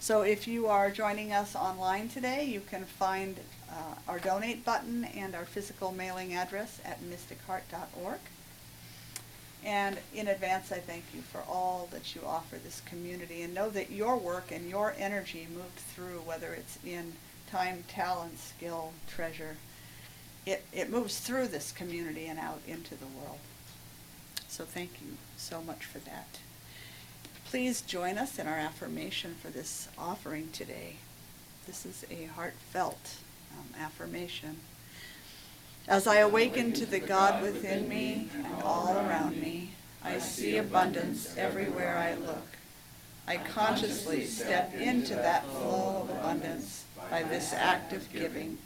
[0.00, 3.36] So if you are joining us online today, you can find
[3.74, 8.18] uh, our donate button and our physical mailing address at mysticheart.org.
[9.64, 13.70] And in advance, I thank you for all that you offer this community and know
[13.70, 17.14] that your work and your energy moved through, whether it's in
[17.50, 19.56] time, talent, skill, treasure,
[20.44, 23.38] it, it moves through this community and out into the world.
[24.48, 26.38] So thank you so much for that.
[27.46, 30.96] Please join us in our affirmation for this offering today.
[31.66, 33.16] This is a heartfelt
[33.58, 34.56] um, affirmation.
[35.86, 39.72] As I awaken to the God within me and all around me,
[40.02, 42.46] I see abundance everywhere I look.
[43.26, 48.58] I consciously step into that flow of abundance by this act of giving.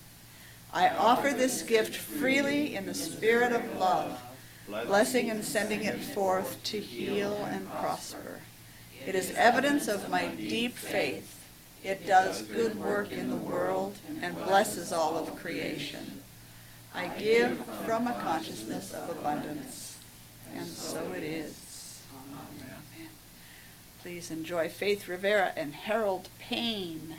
[0.73, 4.21] I offer this gift freely in the spirit of love
[4.69, 8.41] blessing and sending it forth to heal and prosper.
[9.07, 11.38] It is evidence of my deep faith.
[11.85, 16.23] It does good work in the world and blesses all of creation.
[16.95, 19.99] I give from a consciousness of abundance,
[20.55, 22.03] and so it is.
[22.13, 23.09] Amen.
[24.03, 27.17] Please enjoy Faith Rivera and Harold Payne.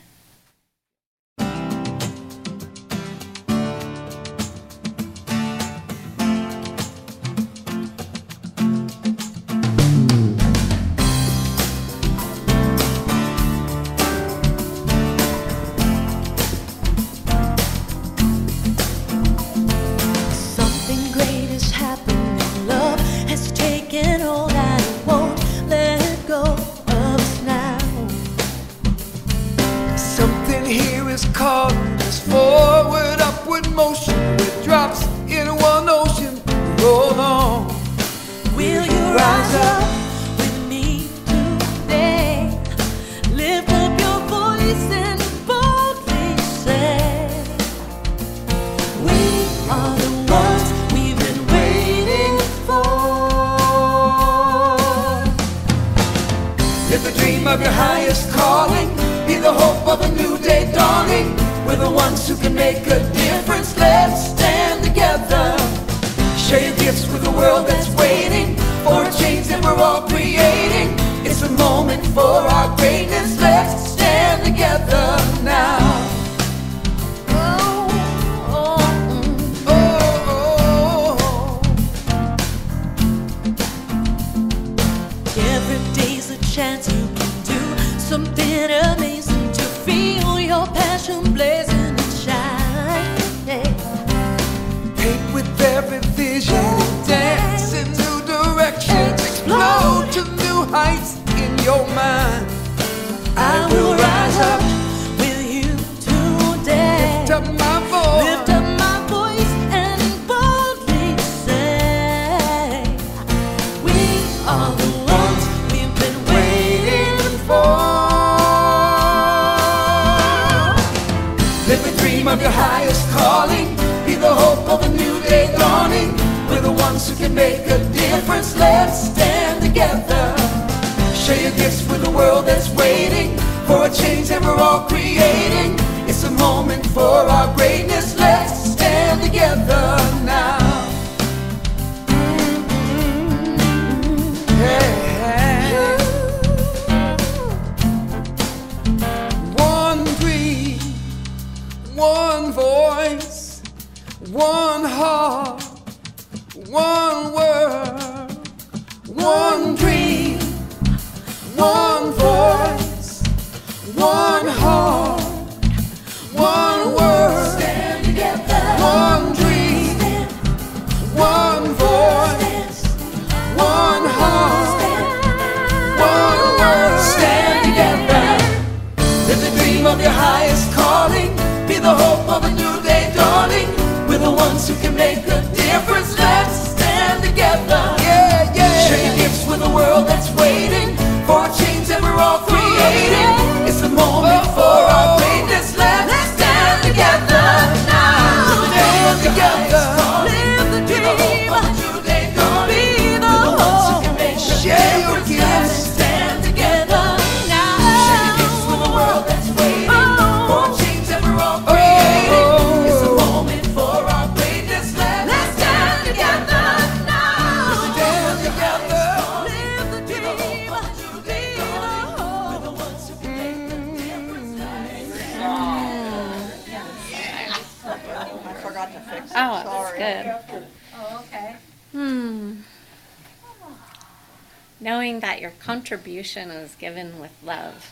[235.50, 237.92] Your contribution is given with love.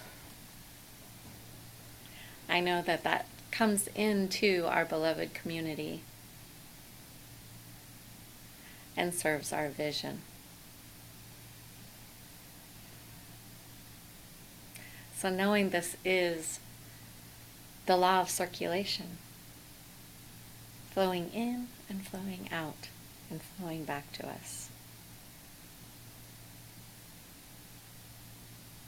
[2.48, 6.02] I know that that comes into our beloved community
[8.96, 10.22] and serves our vision.
[15.16, 16.60] So, knowing this is
[17.88, 19.18] the law of circulation
[20.92, 22.90] flowing in and flowing out
[23.32, 24.67] and flowing back to us.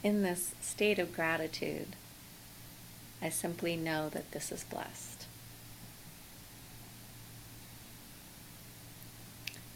[0.02, 1.94] in this state of gratitude,
[3.22, 5.26] I simply know that this is blessed.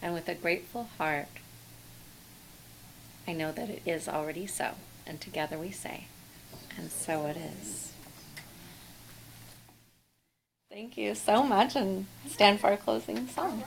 [0.00, 1.28] And with a grateful heart,
[3.26, 4.72] I know that it is already so.
[5.06, 6.06] And together we say,
[6.76, 7.92] and so it is.
[10.70, 13.62] Thank you so much, and stand for our closing song.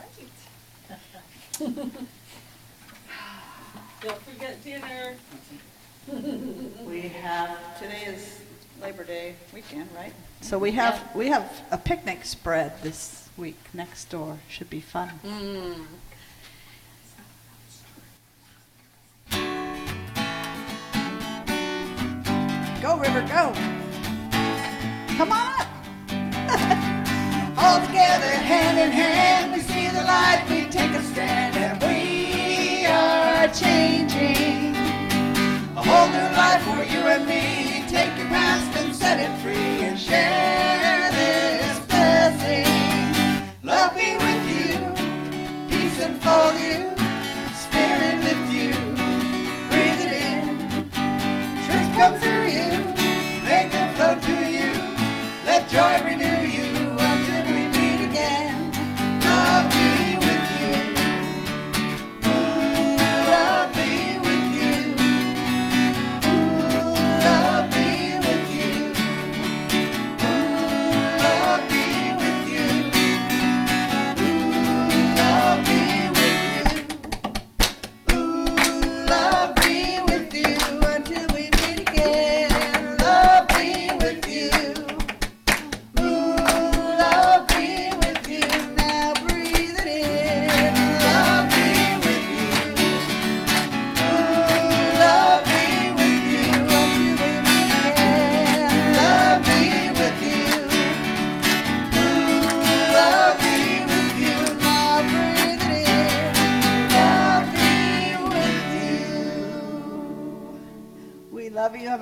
[1.58, 1.92] Don't
[4.22, 5.16] forget dinner.
[6.86, 8.40] We have, today is
[8.80, 10.12] Labor Day weekend, right?
[10.40, 14.38] So we have, we have a picnic spread this week next door.
[14.48, 15.10] Should be fun.
[15.22, 15.84] Mm.
[22.80, 23.52] Go, River, go.
[25.18, 25.68] Come on up.
[27.58, 32.86] All together, hand in hand, we see the light, we take a stand, and we
[32.86, 34.17] are changing
[35.88, 37.84] whole new life for you and me.
[37.88, 42.68] Take your past and set it free and share this blessing.
[43.62, 44.74] Love me with you,
[45.70, 46.78] peace and for you,
[47.64, 48.72] spirit with you.
[49.70, 50.90] Breathe it in,
[51.64, 52.37] truth comes through.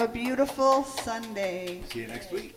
[0.07, 1.81] A beautiful Sunday.
[1.91, 2.55] See you next week.